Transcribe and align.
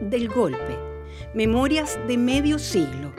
del 0.00 0.28
golpe, 0.28 0.78
Memorias 1.34 1.98
de 2.06 2.16
Medio 2.16 2.58
Siglo. 2.58 3.12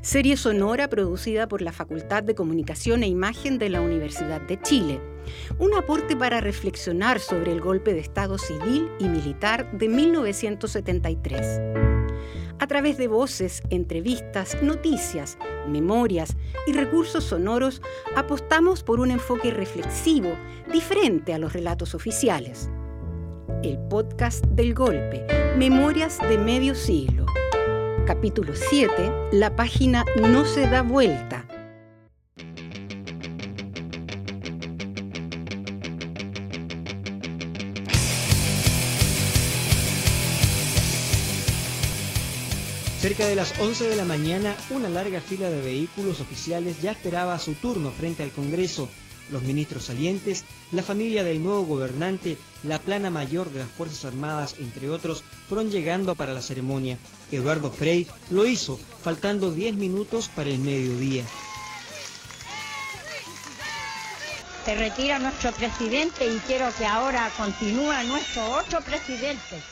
Serie 0.00 0.36
sonora 0.36 0.88
producida 0.88 1.48
por 1.48 1.60
la 1.60 1.72
Facultad 1.72 2.22
de 2.22 2.34
Comunicación 2.34 3.02
e 3.02 3.08
Imagen 3.08 3.58
de 3.58 3.68
la 3.68 3.80
Universidad 3.80 4.40
de 4.40 4.60
Chile. 4.62 5.00
Un 5.58 5.74
aporte 5.74 6.16
para 6.16 6.40
reflexionar 6.40 7.20
sobre 7.20 7.52
el 7.52 7.60
golpe 7.60 7.92
de 7.92 8.00
Estado 8.00 8.38
civil 8.38 8.88
y 8.98 9.08
militar 9.08 9.70
de 9.72 9.88
1973 9.88 11.60
a 12.58 12.66
través 12.66 12.96
de 12.96 13.06
voces, 13.06 13.62
entrevistas, 13.68 14.62
noticias, 14.62 15.36
memorias 15.68 16.36
y 16.66 16.72
recursos 16.72 17.24
sonoros, 17.24 17.82
apostamos 18.14 18.82
por 18.82 19.00
un 19.00 19.10
enfoque 19.10 19.50
reflexivo, 19.50 20.36
diferente 20.72 21.34
a 21.34 21.38
los 21.38 21.52
relatos 21.52 21.94
oficiales. 21.94 22.70
El 23.62 23.78
podcast 23.90 24.44
del 24.46 24.74
golpe, 24.74 25.26
Memorias 25.56 26.18
de 26.18 26.36
Medio 26.36 26.74
Siglo. 26.74 27.24
Capítulo 28.06 28.52
7, 28.54 28.92
la 29.32 29.56
página 29.56 30.04
No 30.20 30.44
se 30.44 30.68
da 30.68 30.82
vuelta 30.82 31.46
Cerca 43.00 43.26
de 43.26 43.36
las 43.36 43.58
11 43.58 43.88
de 43.88 43.96
la 43.96 44.04
mañana, 44.04 44.54
una 44.68 44.90
larga 44.90 45.22
fila 45.22 45.48
de 45.48 45.62
vehículos 45.62 46.20
oficiales 46.20 46.82
ya 46.82 46.90
esperaba 46.90 47.38
su 47.38 47.54
turno 47.54 47.92
frente 47.92 48.22
al 48.22 48.30
Congreso. 48.30 48.90
Los 49.30 49.42
ministros 49.42 49.84
salientes, 49.84 50.44
la 50.70 50.82
familia 50.82 51.24
del 51.24 51.42
nuevo 51.42 51.62
gobernante, 51.62 52.36
la 52.66 52.78
plana 52.78 53.10
mayor 53.10 53.50
de 53.50 53.60
las 53.60 53.68
Fuerzas 53.68 54.04
Armadas, 54.04 54.56
entre 54.58 54.90
otros, 54.90 55.24
fueron 55.48 55.70
llegando 55.70 56.14
para 56.14 56.34
la 56.34 56.42
ceremonia. 56.42 56.98
Eduardo 57.30 57.70
Frey 57.70 58.06
lo 58.30 58.46
hizo, 58.46 58.78
faltando 59.02 59.50
10 59.52 59.76
minutos 59.76 60.28
para 60.28 60.50
el 60.50 60.58
mediodía. 60.58 61.24
se 64.66 64.74
retira 64.74 65.20
nuestro 65.20 65.52
presidente 65.52 66.26
y 66.26 66.38
quiero 66.40 66.66
que 66.76 66.84
ahora 66.84 67.30
continúe 67.36 67.92
nuestro 68.08 68.42
otro 68.50 68.80
presidente. 68.80 69.62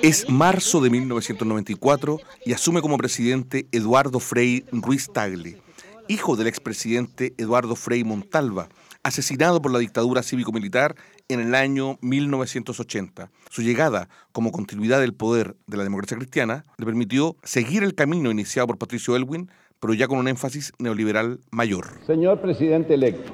es 0.00 0.26
marzo 0.30 0.80
de 0.80 0.88
1994 0.88 2.18
y 2.46 2.54
asume 2.54 2.80
como 2.80 2.96
presidente 2.96 3.66
Eduardo 3.72 4.18
Frei 4.18 4.64
Ruiz 4.72 5.10
Tagle, 5.12 5.60
hijo 6.08 6.34
del 6.36 6.46
expresidente 6.46 7.34
Eduardo 7.36 7.76
Frei 7.76 8.02
Montalva, 8.02 8.70
asesinado 9.02 9.60
por 9.60 9.70
la 9.70 9.80
dictadura 9.80 10.22
cívico-militar 10.22 10.96
en 11.30 11.40
el 11.40 11.54
año 11.54 11.98
1980. 12.00 13.30
Su 13.50 13.62
llegada 13.62 14.08
como 14.32 14.52
continuidad 14.52 15.00
del 15.00 15.14
poder 15.14 15.56
de 15.66 15.76
la 15.76 15.84
democracia 15.84 16.16
cristiana 16.16 16.64
le 16.76 16.86
permitió 16.86 17.36
seguir 17.42 17.82
el 17.82 17.94
camino 17.94 18.30
iniciado 18.30 18.66
por 18.66 18.78
Patricio 18.78 19.16
Elwin, 19.16 19.50
pero 19.78 19.94
ya 19.94 20.08
con 20.08 20.18
un 20.18 20.28
énfasis 20.28 20.72
neoliberal 20.78 21.40
mayor. 21.50 21.86
Señor 22.06 22.40
presidente 22.40 22.94
electo, 22.94 23.32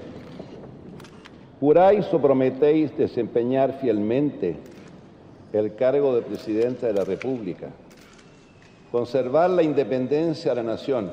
¿Juráis 1.59 2.05
o 2.13 2.21
prometéis 2.21 2.97
desempeñar 2.99 3.79
fielmente 3.81 4.57
el 5.55 5.75
cargo 5.75 6.15
de 6.15 6.21
presidente 6.21 6.85
de 6.85 6.93
la 6.93 7.03
República, 7.03 7.69
conservar 8.93 9.49
la 9.49 9.63
independencia 9.63 10.51
de 10.51 10.57
la 10.57 10.63
nación 10.63 11.11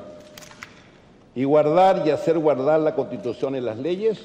y 1.34 1.44
guardar 1.44 2.06
y 2.06 2.10
hacer 2.10 2.38
guardar 2.38 2.80
la 2.80 2.94
Constitución 2.94 3.56
y 3.56 3.62
las 3.62 3.78
leyes? 3.78 4.20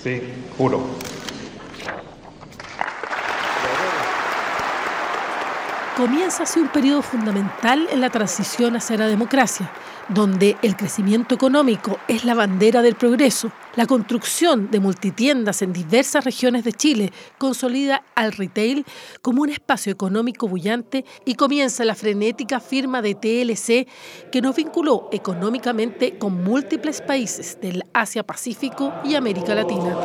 Sí, 0.00 0.20
juro. 0.56 0.82
Comienza 6.00 6.44
así 6.44 6.58
un 6.58 6.68
periodo 6.68 7.02
fundamental 7.02 7.86
en 7.92 8.00
la 8.00 8.08
transición 8.08 8.74
hacia 8.74 8.96
la 8.96 9.06
democracia 9.06 9.70
donde 10.08 10.56
el 10.62 10.74
crecimiento 10.74 11.34
económico 11.34 11.98
es 12.08 12.24
la 12.24 12.32
bandera 12.32 12.80
del 12.80 12.94
progreso, 12.94 13.52
la 13.76 13.84
construcción 13.84 14.70
de 14.70 14.80
multitiendas 14.80 15.60
en 15.60 15.74
diversas 15.74 16.24
regiones 16.24 16.64
de 16.64 16.72
Chile 16.72 17.12
consolida 17.36 18.02
al 18.14 18.32
retail 18.32 18.86
como 19.20 19.42
un 19.42 19.50
espacio 19.50 19.92
económico 19.92 20.48
bullante 20.48 21.04
y 21.26 21.34
comienza 21.34 21.84
la 21.84 21.94
frenética 21.94 22.60
firma 22.60 23.02
de 23.02 23.14
TLC 23.14 23.86
que 24.32 24.40
nos 24.40 24.56
vinculó 24.56 25.10
económicamente 25.12 26.16
con 26.16 26.42
múltiples 26.42 27.02
países 27.02 27.58
del 27.60 27.84
Asia-Pacífico 27.92 28.94
y 29.04 29.16
América 29.16 29.54
Latina. 29.54 29.96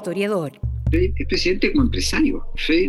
Mario, 0.00 0.71
es 0.92 1.26
presidente 1.26 1.72
como 1.72 1.84
empresario. 1.84 2.42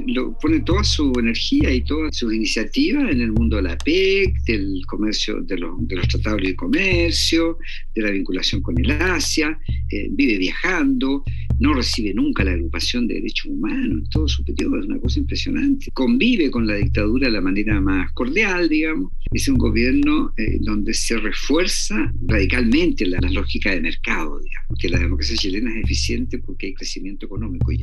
Lo, 0.08 0.38
pone 0.38 0.60
toda 0.62 0.84
su 0.84 1.14
energía 1.18 1.74
y 1.74 1.84
todas 1.84 2.16
sus 2.18 2.34
iniciativas 2.34 3.10
en 3.12 3.22
el 3.22 3.32
mundo 3.32 3.58
de 3.58 3.64
la 3.64 3.78
PEC, 3.78 4.44
del 4.46 4.82
comercio, 4.88 5.42
de 5.42 5.58
los, 5.58 5.76
de 5.88 5.96
los 5.96 6.08
tratados 6.08 6.42
de 6.42 6.56
comercio, 6.56 7.58
de 7.96 8.02
la 8.02 8.12
vinculación 8.12 8.62
con 8.62 8.78
el 8.78 8.92
Asia, 8.92 9.58
eh, 9.90 10.08
vive 10.12 10.38
viajando, 10.38 11.24
no 11.60 11.74
recibe 11.74 12.14
nunca 12.14 12.44
la 12.44 12.52
agrupación 12.52 13.08
de 13.08 13.16
derechos 13.16 13.46
humanos 13.46 14.04
en 14.04 14.10
todo 14.10 14.28
su 14.28 14.44
periodo, 14.44 14.80
es 14.80 14.86
una 14.86 15.00
cosa 15.00 15.20
impresionante. 15.20 15.88
Convive 15.94 16.52
con 16.52 16.68
la 16.68 16.76
dictadura 16.76 17.28
de 17.28 17.34
la 17.34 17.42
manera 17.42 17.80
más 17.80 18.12
cordial, 18.14 18.68
digamos. 18.70 19.12
Es 19.32 19.48
un 19.48 19.58
gobierno 19.58 20.34
eh, 20.38 20.58
donde 20.62 20.94
se 20.94 21.18
refuerza 21.18 22.12
radicalmente 22.28 23.06
la, 23.06 23.20
la, 23.22 23.32
lógica 23.32 23.72
de 23.72 23.82
mercado, 23.82 24.40
digamos, 24.40 24.80
que 24.80 24.90
la 24.90 25.00
democracia 25.00 25.36
chilena 25.36 25.72
es 25.72 25.86
eficiente 25.86 26.40
porque 26.40 26.68
hay 26.68 26.74
crecimiento 26.74 27.26
económico 27.26 27.72
y 27.72 27.78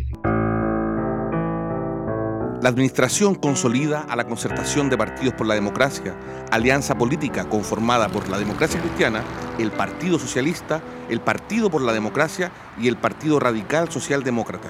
la 2.62 2.68
administración 2.68 3.34
consolida 3.34 4.02
a 4.02 4.16
la 4.16 4.26
concertación 4.26 4.90
de 4.90 4.98
partidos 4.98 5.32
por 5.32 5.46
la 5.46 5.54
democracia, 5.54 6.14
alianza 6.50 6.96
política 6.96 7.48
conformada 7.48 8.10
por 8.10 8.28
la 8.28 8.38
democracia 8.38 8.80
cristiana, 8.80 9.24
el 9.58 9.70
Partido 9.70 10.18
Socialista, 10.18 10.82
el 11.08 11.22
Partido 11.22 11.70
por 11.70 11.80
la 11.80 11.94
Democracia 11.94 12.52
y 12.78 12.88
el 12.88 12.98
Partido 12.98 13.40
Radical 13.40 13.90
Socialdemócrata, 13.90 14.68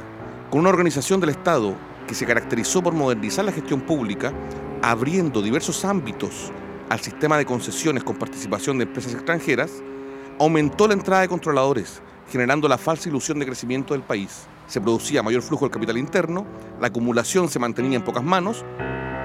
con 0.50 0.60
una 0.60 0.68
organización 0.68 1.20
del 1.20 1.30
Estado 1.30 1.74
que 2.06 2.14
se 2.14 2.26
caracterizó 2.26 2.80
por 2.80 2.94
modernizar 2.94 3.44
la 3.44 3.52
gestión 3.52 3.80
pública, 3.80 4.32
abriendo 4.82 5.42
diversos 5.42 5.84
ámbitos 5.84 6.52
al 6.90 7.00
sistema 7.00 7.38
de 7.38 7.46
concesiones 7.46 8.04
con 8.04 8.16
participación 8.16 8.78
de 8.78 8.84
empresas 8.84 9.14
extranjeras, 9.14 9.82
aumentó 10.38 10.86
la 10.86 10.94
entrada 10.94 11.22
de 11.22 11.28
controladores, 11.28 12.02
generando 12.30 12.68
la 12.68 12.78
falsa 12.78 13.08
ilusión 13.08 13.40
de 13.40 13.46
crecimiento 13.46 13.94
del 13.94 14.02
país 14.04 14.46
se 14.70 14.80
producía 14.80 15.20
mayor 15.20 15.42
flujo 15.42 15.64
del 15.64 15.72
capital 15.72 15.98
interno, 15.98 16.46
la 16.80 16.86
acumulación 16.86 17.48
se 17.48 17.58
mantenía 17.58 17.98
en 17.98 18.04
pocas 18.04 18.22
manos, 18.22 18.64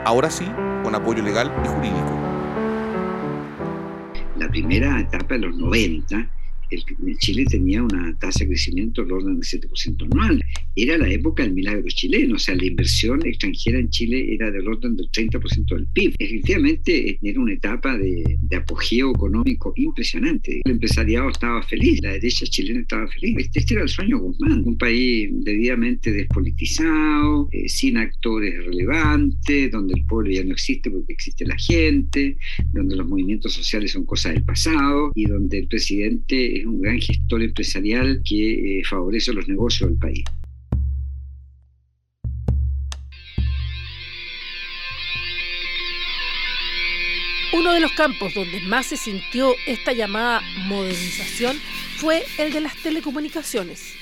ahora 0.03 0.31
sí, 0.31 0.45
con 0.83 0.95
apoyo 0.95 1.21
legal 1.21 1.53
y 1.63 1.67
jurídico. 1.67 2.11
La 4.39 4.49
primera 4.49 4.99
etapa 4.99 5.35
de 5.35 5.41
los 5.41 5.55
90 5.55 6.27
el, 6.71 7.17
Chile 7.17 7.45
tenía 7.45 7.83
una 7.83 8.17
tasa 8.19 8.39
de 8.39 8.47
crecimiento 8.47 9.03
del 9.03 9.13
orden 9.13 9.39
del 9.39 9.43
7% 9.43 10.05
anual. 10.11 10.43
Era 10.75 10.97
la 10.97 11.09
época 11.09 11.43
del 11.43 11.53
milagro 11.53 11.85
chileno, 11.87 12.35
o 12.35 12.39
sea, 12.39 12.55
la 12.55 12.65
inversión 12.65 13.25
extranjera 13.25 13.79
en 13.79 13.89
Chile 13.89 14.33
era 14.33 14.51
del 14.51 14.67
orden 14.67 14.95
del 14.95 15.09
30% 15.09 15.75
del 15.75 15.87
PIB. 15.87 16.15
Efectivamente, 16.19 17.17
era 17.21 17.39
una 17.39 17.53
etapa 17.53 17.97
de, 17.97 18.23
apogeo 18.55 19.11
económico 19.11 19.73
impresionante. 19.75 20.61
El 20.63 20.73
empresariado 20.73 21.29
estaba 21.29 21.61
feliz, 21.63 22.01
la 22.01 22.13
derecha 22.13 22.45
chilena 22.45 22.81
estaba 22.81 23.07
feliz. 23.07 23.35
Este, 23.37 23.59
este 23.59 23.73
era 23.73 23.83
el 23.83 23.89
sueño 23.89 24.17
Guzmán, 24.17 24.63
un 24.65 24.77
país 24.77 25.29
debidamente 25.43 26.11
despolitizado, 26.11 27.49
eh, 27.51 27.67
sin 27.67 27.97
actores 27.97 28.65
relevantes, 28.65 29.71
donde 29.71 29.93
el 29.95 30.05
pueblo 30.05 30.31
ya 30.31 30.43
no 30.43 30.53
existe 30.53 30.89
porque 30.89 31.13
existe 31.13 31.45
la 31.45 31.57
gente, 31.57 32.37
donde 32.71 32.95
los 32.95 33.07
movimientos 33.07 33.53
sociales 33.53 33.91
son 33.91 34.05
cosas 34.05 34.33
del 34.33 34.43
pasado 34.43 35.11
y 35.15 35.25
donde 35.25 35.59
el 35.59 35.67
presidente 35.67 36.54
es 36.55 36.65
un 36.65 36.81
gran 36.81 36.99
gestor 36.99 37.41
empresarial 37.41 38.21
que 38.23 38.79
eh, 38.79 38.83
favorece 38.83 39.33
los 39.33 39.47
negocios 39.47 39.89
del 39.89 39.99
país. 39.99 40.23
Uno 47.53 47.71
de 47.71 47.79
los 47.79 47.91
campos 47.93 48.33
donde 48.33 48.59
más 48.61 48.87
se 48.87 48.97
sintió 48.97 49.53
esta 49.65 49.93
llamada 49.93 50.41
modernización 50.67 51.57
fue 51.97 52.23
el 52.37 52.51
de 52.51 52.61
las 52.61 52.75
telecomunicaciones. 52.83 53.93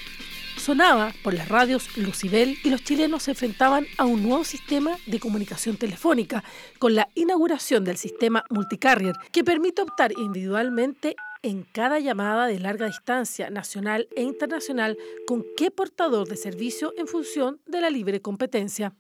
Sonaba 0.58 1.14
por 1.24 1.34
las 1.34 1.50
radios 1.50 1.98
Lucibel 1.98 2.58
y 2.64 2.70
los 2.70 2.84
chilenos 2.84 3.24
se 3.24 3.32
enfrentaban 3.32 3.86
a 3.98 4.06
un 4.06 4.24
nuevo 4.24 4.44
sistema 4.44 4.98
de 5.06 5.20
comunicación 5.20 5.78
telefónica 5.78 6.44
con 6.80 6.96
la 6.96 7.10
inauguración 7.16 7.84
del 7.84 7.98
sistema 7.98 8.44
multicarrier 8.50 9.16
que 9.32 9.44
permite 9.44 9.82
optar 9.82 10.14
individualmente 10.18 11.16
en 11.44 11.66
cada 11.74 12.00
llamada 12.00 12.48
de 12.48 12.60
larga 12.60 12.88
distancia 12.88 13.50
nacional 13.50 14.08
e 14.16 14.24
internacional 14.24 14.98
con 15.28 15.44
qué 15.58 15.70
portador 15.70 16.28
de 16.28 16.38
servicio 16.38 16.94
en 16.98 17.06
función 17.06 17.60
de 17.68 17.82
la 17.82 17.90
libre 17.90 18.22
competencia. 18.22 18.96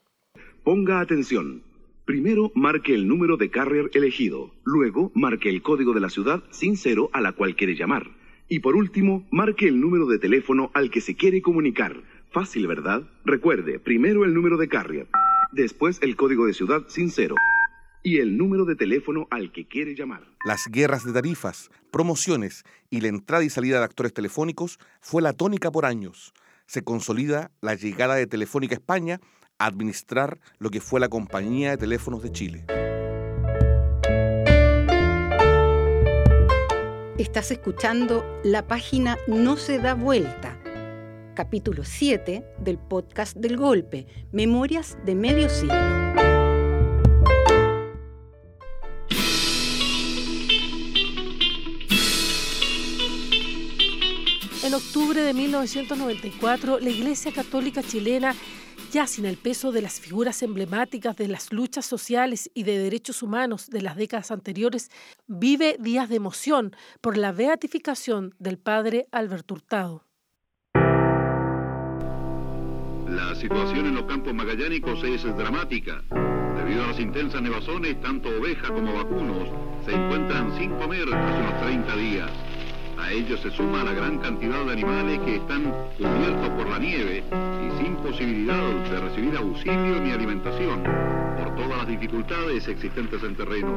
Ponga 0.63 0.99
atención. 0.99 1.63
Primero 2.05 2.51
marque 2.53 2.93
el 2.93 3.07
número 3.07 3.37
de 3.37 3.49
carrier 3.49 3.89
elegido, 3.93 4.53
luego 4.65 5.11
marque 5.15 5.49
el 5.49 5.61
código 5.61 5.93
de 5.93 6.01
la 6.01 6.09
ciudad 6.09 6.43
sin 6.51 6.75
cero 6.75 7.09
a 7.13 7.21
la 7.21 7.31
cual 7.31 7.55
quiere 7.55 7.75
llamar 7.75 8.11
Y 8.49 8.59
por 8.59 8.75
último, 8.75 9.25
marque 9.31 9.69
el 9.69 9.79
número 9.79 10.05
de 10.05 10.19
teléfono 10.19 10.69
al 10.73 10.91
que 10.91 10.99
se 10.99 11.15
quiere 11.15 11.41
comunicar. 11.41 12.03
Fácil, 12.29 12.67
¿verdad? 12.67 13.03
Recuerde, 13.23 13.79
primero 13.79 14.25
el 14.25 14.33
número 14.33 14.57
de 14.57 14.67
carrier, 14.67 15.07
después 15.53 15.99
el 16.01 16.17
código 16.17 16.45
de 16.45 16.53
ciudad 16.53 16.83
sin 16.87 17.09
cero 17.09 17.35
y 18.03 18.19
el 18.19 18.37
número 18.37 18.65
de 18.65 18.75
teléfono 18.75 19.27
al 19.31 19.51
que 19.51 19.65
quiere 19.65 19.95
llamar. 19.95 20.23
Las 20.45 20.67
guerras 20.67 21.05
de 21.05 21.13
tarifas, 21.13 21.71
promociones 21.89 22.63
y 22.89 23.01
la 23.01 23.07
entrada 23.07 23.43
y 23.43 23.49
salida 23.49 23.79
de 23.79 23.85
actores 23.85 24.13
telefónicos 24.13 24.77
fue 24.99 25.21
la 25.21 25.33
tónica 25.33 25.71
por 25.71 25.85
años. 25.85 26.33
Se 26.67 26.83
consolida 26.83 27.51
la 27.61 27.75
llegada 27.75 28.15
de 28.15 28.27
Telefónica 28.27 28.75
España 28.75 29.21
a 29.57 29.67
administrar 29.67 30.39
lo 30.59 30.69
que 30.69 30.81
fue 30.81 30.99
la 30.99 31.09
Compañía 31.09 31.71
de 31.71 31.77
Teléfonos 31.77 32.21
de 32.21 32.31
Chile. 32.31 32.65
Estás 37.17 37.51
escuchando 37.51 38.25
la 38.43 38.67
página 38.67 39.17
No 39.27 39.55
se 39.55 39.77
da 39.77 39.93
vuelta, 39.93 40.59
capítulo 41.35 41.83
7 41.85 42.43
del 42.59 42.77
podcast 42.79 43.37
del 43.37 43.55
golpe, 43.55 44.07
Memorias 44.31 44.97
de 45.05 45.15
medio 45.15 45.47
siglo. 45.47 46.32
En 54.73 54.77
octubre 54.77 55.21
de 55.21 55.35
1994, 55.35 56.79
la 56.79 56.89
Iglesia 56.89 57.31
Católica 57.31 57.83
chilena, 57.83 58.33
ya 58.91 59.05
sin 59.05 59.27
el 59.27 59.37
peso 59.37 59.71
de 59.71 59.83
las 59.83 59.99
figuras 59.99 60.41
emblemáticas 60.41 61.15
de 61.15 61.27
las 61.27 61.53
luchas 61.53 61.85
sociales 61.85 62.49
y 62.55 62.63
de 62.63 62.79
derechos 62.79 63.21
humanos 63.21 63.69
de 63.69 63.83
las 63.83 63.95
décadas 63.95 64.31
anteriores, 64.31 64.89
vive 65.27 65.77
días 65.79 66.09
de 66.09 66.15
emoción 66.15 66.75
por 67.01 67.17
la 67.17 67.31
beatificación 67.31 68.33
del 68.39 68.57
padre 68.57 69.05
Alberto 69.11 69.53
Hurtado. 69.53 70.05
La 73.09 73.35
situación 73.35 73.85
en 73.85 73.93
los 73.93 74.05
campos 74.05 74.33
magallánicos 74.33 75.03
es 75.03 75.21
dramática. 75.37 76.01
Debido 76.57 76.83
a 76.83 76.87
las 76.87 76.99
intensas 76.99 77.43
nevazones, 77.43 78.01
tanto 78.01 78.27
ovejas 78.29 78.71
como 78.71 78.91
vacunos 78.91 79.49
se 79.85 79.93
encuentran 79.93 80.57
sin 80.57 80.71
comer 80.77 81.13
hace 81.13 81.41
unos 81.41 81.61
30 81.61 81.95
días. 81.95 82.31
A 82.97 83.11
ello 83.11 83.37
se 83.37 83.51
suma 83.51 83.83
la 83.83 83.93
gran 83.93 84.19
cantidad 84.19 84.63
de 84.65 84.71
animales 84.71 85.19
que 85.19 85.35
están 85.37 85.63
cubiertos 85.97 86.49
por 86.49 86.69
la 86.69 86.79
nieve 86.79 87.23
y 87.31 87.83
sin 87.83 87.95
posibilidad 87.97 88.69
de 88.89 88.99
recibir 88.99 89.35
auxilio 89.37 89.99
ni 89.99 90.11
alimentación 90.11 90.83
por 90.83 91.55
todas 91.55 91.77
las 91.77 91.87
dificultades 91.87 92.67
existentes 92.67 93.23
en 93.23 93.35
terreno. 93.35 93.73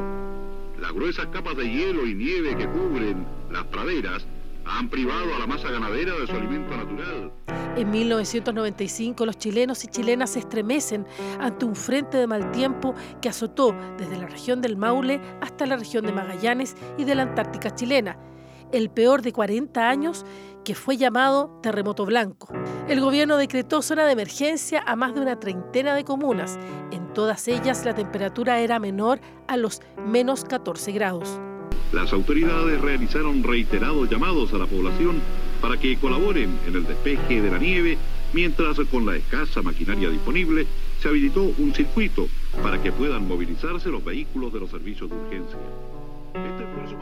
Las 0.79 0.93
gruesas 0.93 1.27
capas 1.27 1.57
de 1.57 1.69
hielo 1.69 2.05
y 2.05 2.13
nieve 2.13 2.55
que 2.55 2.67
cubren 2.67 3.25
las 3.51 3.63
praderas 3.65 4.25
han 4.65 4.89
privado 4.89 5.35
a 5.35 5.39
la 5.39 5.47
masa 5.47 5.71
ganadera 5.71 6.13
de 6.19 6.27
su 6.27 6.33
alimento 6.33 6.75
natural. 6.75 7.31
En 7.75 7.89
1995 7.89 9.25
los 9.25 9.37
chilenos 9.37 9.83
y 9.83 9.87
chilenas 9.87 10.31
se 10.31 10.39
estremecen 10.39 11.05
ante 11.39 11.65
un 11.65 11.75
frente 11.75 12.17
de 12.17 12.27
mal 12.27 12.51
tiempo 12.51 12.93
que 13.21 13.29
azotó 13.29 13.75
desde 13.97 14.17
la 14.17 14.27
región 14.27 14.61
del 14.61 14.77
Maule 14.77 15.21
hasta 15.41 15.65
la 15.65 15.77
región 15.77 16.05
de 16.05 16.11
Magallanes 16.11 16.75
y 16.97 17.03
de 17.03 17.15
la 17.15 17.23
Antártica 17.23 17.73
chilena 17.73 18.17
el 18.71 18.89
peor 18.89 19.21
de 19.21 19.31
40 19.31 19.89
años, 19.89 20.25
que 20.63 20.75
fue 20.75 20.97
llamado 20.97 21.59
terremoto 21.63 22.05
blanco. 22.05 22.53
El 22.89 22.99
gobierno 22.99 23.37
decretó 23.37 23.81
zona 23.81 24.05
de 24.05 24.11
emergencia 24.11 24.83
a 24.85 24.95
más 24.95 25.15
de 25.15 25.21
una 25.21 25.39
treintena 25.39 25.95
de 25.95 26.03
comunas. 26.03 26.59
En 26.91 27.13
todas 27.13 27.47
ellas 27.47 27.85
la 27.85 27.95
temperatura 27.95 28.59
era 28.59 28.79
menor 28.79 29.19
a 29.47 29.57
los 29.57 29.81
menos 30.05 30.43
14 30.43 30.91
grados. 30.91 31.39
Las 31.93 32.11
autoridades 32.11 32.81
realizaron 32.81 33.43
reiterados 33.43 34.09
llamados 34.09 34.53
a 34.53 34.57
la 34.57 34.65
población 34.65 35.21
para 35.61 35.77
que 35.77 35.97
colaboren 35.97 36.59
en 36.67 36.75
el 36.75 36.85
despeje 36.85 37.41
de 37.41 37.49
la 37.49 37.57
nieve, 37.57 37.97
mientras 38.33 38.77
con 38.91 39.05
la 39.05 39.15
escasa 39.15 39.61
maquinaria 39.61 40.09
disponible 40.09 40.67
se 41.01 41.07
habilitó 41.07 41.43
un 41.57 41.73
circuito 41.73 42.27
para 42.61 42.81
que 42.81 42.91
puedan 42.91 43.27
movilizarse 43.27 43.89
los 43.89 44.03
vehículos 44.03 44.51
de 44.51 44.59
los 44.59 44.69
servicios 44.69 45.09
de 45.09 45.15
urgencia. 45.15 45.57
Este 46.33 46.63
esfuerzo 46.63 46.97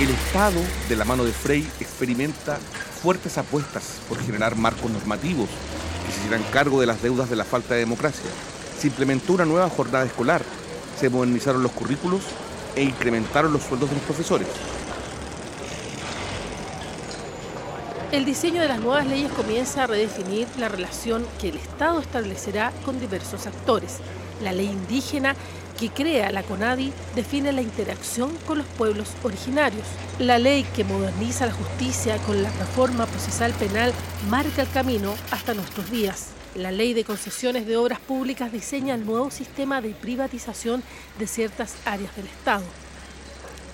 El 0.00 0.08
Estado, 0.08 0.58
de 0.88 0.96
la 0.96 1.04
mano 1.04 1.24
de 1.24 1.32
Frey, 1.32 1.60
experimenta 1.78 2.56
fuertes 3.02 3.36
apuestas 3.36 4.00
por 4.08 4.18
generar 4.18 4.56
marcos 4.56 4.90
normativos 4.90 5.50
que 6.06 6.10
se 6.10 6.20
hicieran 6.20 6.42
cargo 6.50 6.80
de 6.80 6.86
las 6.86 7.02
deudas 7.02 7.28
de 7.28 7.36
la 7.36 7.44
falta 7.44 7.74
de 7.74 7.80
democracia. 7.80 8.30
Se 8.78 8.86
implementó 8.86 9.34
una 9.34 9.44
nueva 9.44 9.68
jornada 9.68 10.06
escolar, 10.06 10.40
se 10.98 11.10
modernizaron 11.10 11.62
los 11.62 11.72
currículos 11.72 12.22
e 12.76 12.82
incrementaron 12.82 13.52
los 13.52 13.62
sueldos 13.62 13.90
de 13.90 13.96
los 13.96 14.04
profesores. 14.06 14.48
El 18.10 18.24
diseño 18.24 18.62
de 18.62 18.68
las 18.68 18.80
nuevas 18.80 19.06
leyes 19.06 19.30
comienza 19.32 19.84
a 19.84 19.86
redefinir 19.86 20.48
la 20.58 20.70
relación 20.70 21.26
que 21.38 21.50
el 21.50 21.56
Estado 21.56 22.00
establecerá 22.00 22.72
con 22.86 22.98
diversos 22.98 23.46
actores. 23.46 23.98
La 24.42 24.52
ley 24.52 24.66
indígena 24.66 25.36
que 25.80 25.88
crea 25.88 26.30
la 26.30 26.42
CONADI 26.42 26.92
define 27.16 27.52
la 27.52 27.62
interacción 27.62 28.36
con 28.46 28.58
los 28.58 28.66
pueblos 28.66 29.08
originarios. 29.22 29.86
La 30.18 30.38
ley 30.38 30.64
que 30.76 30.84
moderniza 30.84 31.46
la 31.46 31.52
justicia 31.52 32.18
con 32.18 32.42
la 32.42 32.50
reforma 32.50 33.06
procesal 33.06 33.52
penal 33.54 33.94
marca 34.28 34.60
el 34.60 34.70
camino 34.70 35.14
hasta 35.30 35.54
nuestros 35.54 35.90
días. 35.90 36.28
La 36.54 36.70
ley 36.70 36.92
de 36.92 37.04
concesiones 37.04 37.66
de 37.66 37.78
obras 37.78 37.98
públicas 37.98 38.52
diseña 38.52 38.94
el 38.94 39.06
nuevo 39.06 39.30
sistema 39.30 39.80
de 39.80 39.90
privatización 39.90 40.82
de 41.18 41.26
ciertas 41.26 41.76
áreas 41.86 42.14
del 42.14 42.26
Estado. 42.26 42.64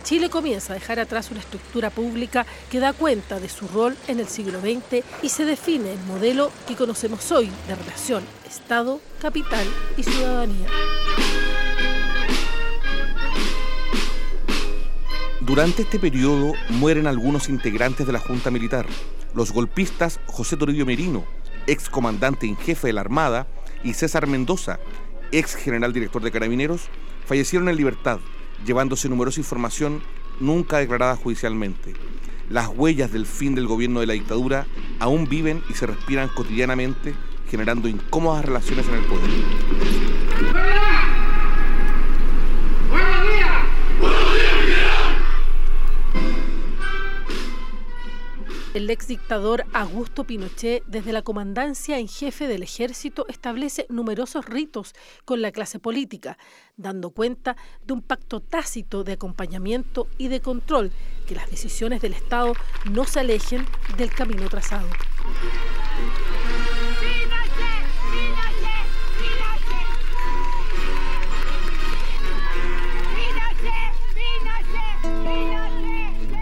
Chile 0.04 0.30
comienza 0.30 0.72
a 0.72 0.76
dejar 0.76 1.00
atrás 1.00 1.32
una 1.32 1.40
estructura 1.40 1.90
pública 1.90 2.46
que 2.70 2.78
da 2.78 2.92
cuenta 2.92 3.40
de 3.40 3.48
su 3.48 3.66
rol 3.66 3.96
en 4.06 4.20
el 4.20 4.28
siglo 4.28 4.60
XX 4.60 5.02
y 5.22 5.30
se 5.30 5.44
define 5.44 5.94
el 5.94 5.98
modelo 6.04 6.52
que 6.68 6.76
conocemos 6.76 7.32
hoy 7.32 7.50
de 7.66 7.74
relación 7.74 8.22
Estado, 8.46 9.00
capital 9.20 9.66
y 9.96 10.04
ciudadanía. 10.04 10.66
Durante 15.46 15.82
este 15.82 16.00
periodo 16.00 16.54
mueren 16.70 17.06
algunos 17.06 17.48
integrantes 17.48 18.04
de 18.04 18.12
la 18.12 18.18
Junta 18.18 18.50
Militar. 18.50 18.84
Los 19.32 19.52
golpistas 19.52 20.18
José 20.26 20.56
Toribio 20.56 20.84
Merino, 20.84 21.24
ex 21.68 21.88
comandante 21.88 22.48
en 22.48 22.56
jefe 22.56 22.88
de 22.88 22.92
la 22.92 23.02
Armada, 23.02 23.46
y 23.84 23.94
César 23.94 24.26
Mendoza, 24.26 24.80
ex 25.30 25.54
general 25.54 25.92
director 25.92 26.20
de 26.20 26.32
Carabineros, 26.32 26.88
fallecieron 27.26 27.68
en 27.68 27.76
libertad, 27.76 28.18
llevándose 28.66 29.08
numerosa 29.08 29.38
información 29.38 30.02
nunca 30.40 30.78
declarada 30.78 31.14
judicialmente. 31.14 31.94
Las 32.50 32.66
huellas 32.66 33.12
del 33.12 33.24
fin 33.24 33.54
del 33.54 33.68
gobierno 33.68 34.00
de 34.00 34.06
la 34.06 34.14
dictadura 34.14 34.66
aún 34.98 35.28
viven 35.28 35.62
y 35.70 35.74
se 35.74 35.86
respiran 35.86 36.28
cotidianamente, 36.28 37.14
generando 37.48 37.86
incómodas 37.86 38.44
relaciones 38.44 38.88
en 38.88 38.94
el 38.94 39.04
poder. 39.04 39.30
El 48.76 48.90
ex 48.90 49.08
dictador 49.08 49.64
Augusto 49.72 50.24
Pinochet, 50.24 50.84
desde 50.84 51.14
la 51.14 51.22
comandancia 51.22 51.98
en 51.98 52.08
jefe 52.08 52.46
del 52.46 52.62
ejército, 52.62 53.24
establece 53.26 53.86
numerosos 53.88 54.44
ritos 54.44 54.92
con 55.24 55.40
la 55.40 55.50
clase 55.50 55.78
política, 55.78 56.36
dando 56.76 57.08
cuenta 57.08 57.56
de 57.86 57.94
un 57.94 58.02
pacto 58.02 58.40
tácito 58.40 59.02
de 59.02 59.12
acompañamiento 59.12 60.08
y 60.18 60.28
de 60.28 60.40
control, 60.40 60.92
que 61.26 61.34
las 61.34 61.50
decisiones 61.50 62.02
del 62.02 62.12
Estado 62.12 62.52
no 62.90 63.06
se 63.06 63.20
alejen 63.20 63.64
del 63.96 64.10
camino 64.10 64.46
trazado. 64.50 64.88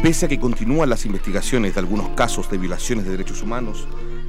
Pese 0.05 0.27
a 0.27 0.29
que 0.29 0.39
continúan 0.39 0.91
las 0.91 1.07
investigaciones 1.07 1.73
de 1.73 1.81
algunos 1.81 2.11
casos 2.11 2.51
de 2.51 2.59
violaciones 2.59 3.07
de 3.07 3.13
derechos 3.13 3.41
humanos 3.41 3.89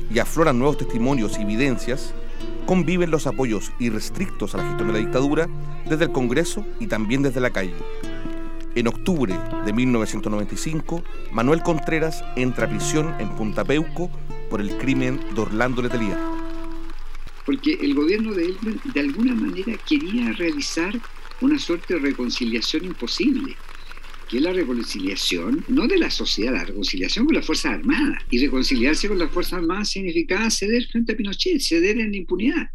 y 0.10 0.20
afloran 0.20 0.58
nuevos 0.58 0.78
testimonios 0.78 1.38
y 1.38 1.42
evidencias, 1.42 2.14
conviven 2.66 3.12
los 3.12 3.28
apoyos 3.28 3.74
irrestrictos 3.78 4.56
a 4.56 4.60
la 4.60 4.68
gestión 4.70 4.88
de 4.88 4.94
la 4.94 5.00
dictadura 5.00 5.50
desde 5.86 6.06
el 6.06 6.14
Congreso 6.14 6.66
y 6.80 6.88
también 6.88 7.24
desde 7.24 7.42
la 7.42 7.50
calle. 7.50 7.74
En 8.74 8.88
octubre 8.88 9.38
de 9.66 9.74
1995, 9.74 11.04
Manuel 11.34 11.62
Contreras 11.62 12.24
entra 12.38 12.68
a 12.68 12.70
prisión 12.70 13.14
en 13.20 13.28
Punta 13.36 13.66
Peuco 13.66 14.10
por 14.50 14.62
el 14.62 14.78
crimen 14.78 15.20
de 15.36 15.42
Orlando 15.42 15.82
Letelier. 15.82 16.18
Porque 17.46 17.74
el 17.82 17.96
gobierno 17.96 18.32
de 18.32 18.46
él 18.46 18.58
de 18.94 19.00
alguna 19.02 19.36
manera 19.36 19.78
quería 19.86 20.32
realizar 20.32 20.94
una 21.42 21.60
suerte 21.60 21.96
de 21.96 22.00
reconciliación 22.00 22.86
imposible 22.86 23.58
que 24.30 24.38
es 24.38 24.44
la 24.44 24.54
reconciliación, 24.54 25.64
no 25.68 25.88
de 25.88 25.98
la 25.98 26.10
sociedad, 26.10 26.54
la 26.54 26.66
reconciliación 26.66 27.26
con 27.26 27.36
las 27.36 27.46
Fuerzas 27.46 27.74
Armadas. 27.74 28.24
Y 28.30 28.40
reconciliarse 28.40 29.08
con 29.08 29.20
las 29.20 29.32
Fuerzas 29.32 29.60
Armadas 29.60 29.90
significaba 29.90 30.50
ceder 30.50 30.86
frente 30.88 31.14
a 31.14 31.16
Pinochet, 31.16 31.60
ceder 31.60 32.00
en 32.00 32.12
la 32.12 32.18
impunidad, 32.18 32.70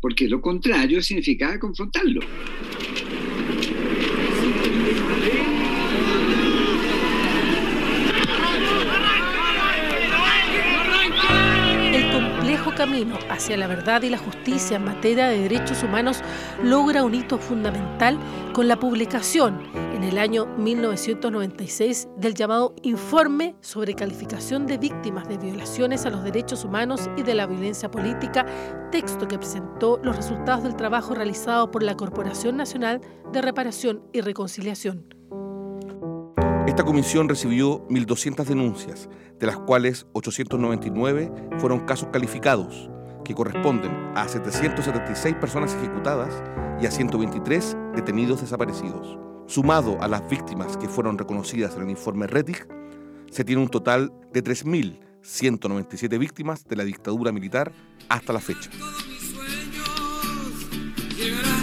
porque 0.00 0.28
lo 0.28 0.40
contrario 0.40 1.02
significaba 1.02 1.58
confrontarlo. 1.58 2.20
Hacia 13.28 13.56
la 13.56 13.66
verdad 13.66 14.02
y 14.02 14.10
la 14.10 14.18
justicia 14.18 14.76
en 14.76 14.84
materia 14.84 15.28
de 15.28 15.40
derechos 15.40 15.82
humanos 15.82 16.22
logra 16.62 17.04
un 17.04 17.14
hito 17.14 17.36
fundamental 17.36 18.18
con 18.52 18.68
la 18.68 18.78
publicación 18.78 19.60
en 19.92 20.04
el 20.04 20.18
año 20.18 20.46
1996 20.56 22.08
del 22.16 22.34
llamado 22.34 22.74
Informe 22.82 23.56
sobre 23.60 23.94
calificación 23.94 24.66
de 24.66 24.78
víctimas 24.78 25.28
de 25.28 25.36
violaciones 25.36 26.06
a 26.06 26.10
los 26.10 26.22
derechos 26.22 26.64
humanos 26.64 27.10
y 27.16 27.22
de 27.22 27.34
la 27.34 27.46
violencia 27.46 27.90
política, 27.90 28.46
texto 28.92 29.26
que 29.26 29.38
presentó 29.38 29.98
los 30.02 30.16
resultados 30.16 30.62
del 30.62 30.76
trabajo 30.76 31.14
realizado 31.14 31.70
por 31.70 31.82
la 31.82 31.96
Corporación 31.96 32.56
Nacional 32.56 33.00
de 33.32 33.42
Reparación 33.42 34.02
y 34.12 34.20
Reconciliación. 34.20 35.15
Esta 36.76 36.84
comisión 36.84 37.26
recibió 37.26 37.88
1.200 37.88 38.44
denuncias, 38.44 39.08
de 39.40 39.46
las 39.46 39.56
cuales 39.56 40.04
899 40.12 41.32
fueron 41.56 41.86
casos 41.86 42.10
calificados, 42.12 42.90
que 43.24 43.34
corresponden 43.34 44.12
a 44.14 44.28
776 44.28 45.36
personas 45.36 45.74
ejecutadas 45.74 46.34
y 46.78 46.84
a 46.84 46.90
123 46.90 47.78
detenidos 47.94 48.42
desaparecidos. 48.42 49.18
Sumado 49.46 49.96
a 50.02 50.08
las 50.08 50.28
víctimas 50.28 50.76
que 50.76 50.86
fueron 50.86 51.16
reconocidas 51.16 51.74
en 51.76 51.84
el 51.84 51.88
informe 51.88 52.26
RETIC, 52.26 52.68
se 53.30 53.42
tiene 53.42 53.62
un 53.62 53.70
total 53.70 54.12
de 54.34 54.44
3.197 54.44 56.18
víctimas 56.18 56.66
de 56.66 56.76
la 56.76 56.84
dictadura 56.84 57.32
militar 57.32 57.72
hasta 58.10 58.34
la 58.34 58.40
fecha. 58.40 58.68
Llegará, 61.16 61.56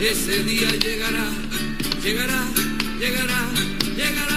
ese 0.00 0.44
día 0.44 0.70
llegará, 0.72 1.24
llegará 2.02 2.73
llegará, 2.98 3.50
llegará. 3.96 4.34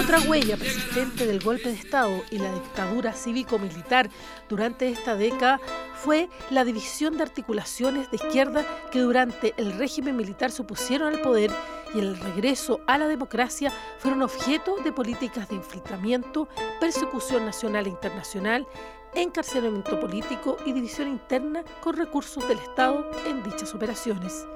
Otra 0.00 0.20
huella 0.20 0.56
persistente 0.56 1.26
del 1.26 1.40
golpe 1.40 1.68
de 1.68 1.74
Estado 1.74 2.22
y 2.30 2.38
la 2.38 2.52
dictadura 2.52 3.12
cívico-militar 3.12 4.10
durante 4.48 4.88
esta 4.88 5.14
década 5.14 5.60
fue 5.94 6.28
la 6.50 6.64
división 6.64 7.16
de 7.16 7.22
articulaciones 7.22 8.10
de 8.10 8.16
izquierda 8.16 8.66
que 8.90 8.98
durante 9.00 9.54
el 9.58 9.72
régimen 9.74 10.16
militar 10.16 10.50
supusieron 10.50 11.14
al 11.14 11.20
poder 11.20 11.50
y 11.94 12.00
el 12.00 12.18
regreso 12.18 12.80
a 12.86 12.98
la 12.98 13.06
democracia 13.06 13.72
fueron 13.98 14.22
objeto 14.22 14.76
de 14.82 14.92
políticas 14.92 15.48
de 15.48 15.56
infiltramiento, 15.56 16.48
persecución 16.80 17.44
nacional 17.44 17.86
e 17.86 17.90
internacional, 17.90 18.66
encarcelamiento 19.14 20.00
político 20.00 20.56
y 20.66 20.72
división 20.72 21.08
interna 21.08 21.64
con 21.80 21.96
recursos 21.96 22.46
del 22.48 22.58
Estado 22.58 23.08
en 23.26 23.42
dichas 23.42 23.74
operaciones. 23.74 24.46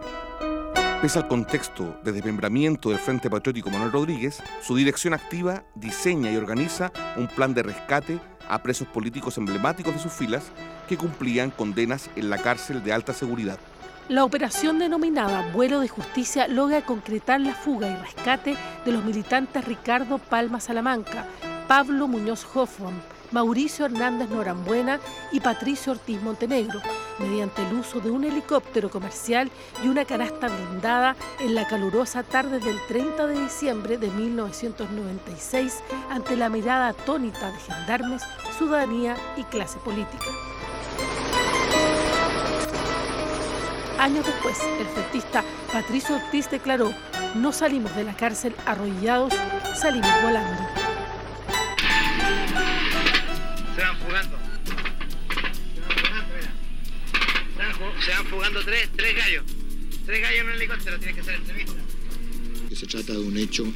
Pese 1.05 1.19
al 1.19 1.29
contexto 1.29 2.01
de 2.03 2.13
desmembramiento 2.13 2.89
del 2.89 2.99
Frente 2.99 3.29
Patriótico 3.29 3.69
Manuel 3.69 3.93
Rodríguez, 3.93 4.43
su 4.63 4.75
dirección 4.75 5.13
activa 5.13 5.63
diseña 5.75 6.33
y 6.33 6.37
organiza 6.39 6.93
un 7.19 7.27
plan 7.27 7.53
de 7.53 7.63
rescate 7.63 8.19
a 8.49 8.63
presos 8.63 8.89
políticos 8.89 9.37
emblemáticos 9.37 9.93
de 9.93 10.01
sus 10.01 10.15
filas 10.15 10.45
que 10.89 10.97
cumplían 10.97 11.51
condenas 11.51 12.09
en 12.17 12.31
la 12.31 12.39
cárcel 12.39 12.83
de 12.83 12.95
alta 12.95 13.13
seguridad. 13.13 13.59
La 14.09 14.25
operación 14.25 14.79
denominada 14.79 15.53
Vuelo 15.53 15.81
de 15.81 15.89
Justicia 15.89 16.49
logra 16.49 16.87
concretar 16.87 17.39
la 17.39 17.53
fuga 17.53 17.91
y 17.91 17.97
rescate 17.97 18.57
de 18.87 18.93
los 18.93 19.05
militantes 19.05 19.63
Ricardo 19.67 20.17
Palma 20.17 20.59
Salamanca, 20.59 21.27
Pablo 21.69 22.09
Muñoz 22.09 22.47
Hoffman, 22.55 22.95
Mauricio 23.33 23.87
Hernández 23.87 24.29
Norambuena 24.31 25.01
y 25.33 25.41
Patricio 25.41 25.93
Ortiz 25.93 26.23
Montenegro, 26.23 26.81
mediante 27.19 27.63
el 27.63 27.75
uso 27.75 28.01
de 28.01 28.11
un 28.11 28.25
helicóptero 28.25 28.91
comercial 28.91 29.51
y 29.83 29.89
una 29.89 30.05
canasta 30.05 30.49
blindada 30.49 31.17
en 31.41 31.55
la 31.55 31.67
calurosa 31.67 32.23
tarde 32.23 32.59
del 32.61 32.79
30 32.89 33.27
de 33.27 33.41
diciembre 33.41 33.99
de 33.99 34.11
1996 34.11 35.83
ante 36.11 36.37
la 36.37 36.49
mirada 36.49 36.89
atónita 36.89 37.51
de 37.51 37.59
gendarmes, 37.59 38.23
ciudadanía 38.59 39.17
y 39.37 39.45
clase 39.45 39.79
política. 39.79 40.27
Años 43.99 44.27
después, 44.27 44.59
el 44.79 44.87
fetista 44.87 45.43
Patricio 45.73 46.17
Ortiz 46.17 46.51
declaró, 46.51 46.93
no 47.35 47.53
salimos 47.53 47.95
de 47.97 48.05
la 48.05 48.15
cárcel 48.15 48.55
arrollados, 48.67 49.33
salimos 49.75 50.11
volando. 50.23 50.63
Se 53.75 53.81
van 53.81 53.97
fugando. 53.99 54.39
se 58.05 58.11
van 58.11 58.27
fugando 58.27 58.65
tres, 58.65 58.89
tres 58.97 59.17
gallos. 59.17 59.45
Tres 60.07 60.21
gallos 60.21 60.41
en 60.41 60.47
un 60.47 60.53
helicóptero, 60.53 60.99
tiene 60.99 61.15
que 61.15 61.23
ser 61.25 61.35
extremista. 61.35 61.75
Que 62.69 62.77
se 62.77 62.87
trata 62.87 63.15
de 63.15 63.19
un 63.19 63.37
hecho 63.37 63.67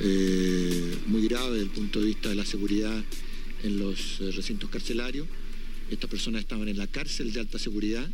eh, 0.00 0.98
muy 1.06 1.26
grave 1.26 1.50
desde 1.50 1.64
el 1.64 1.70
punto 1.70 2.00
de 2.00 2.06
vista 2.06 2.28
de 2.28 2.36
la 2.36 2.44
seguridad 2.44 3.02
en 3.64 3.78
los 3.78 4.20
eh, 4.20 4.30
recintos 4.32 4.70
carcelarios. 4.70 5.26
Estas 5.90 6.08
personas 6.08 6.42
estaban 6.42 6.68
en 6.68 6.78
la 6.78 6.86
cárcel 6.86 7.32
de 7.32 7.40
alta 7.40 7.58
seguridad. 7.58 8.08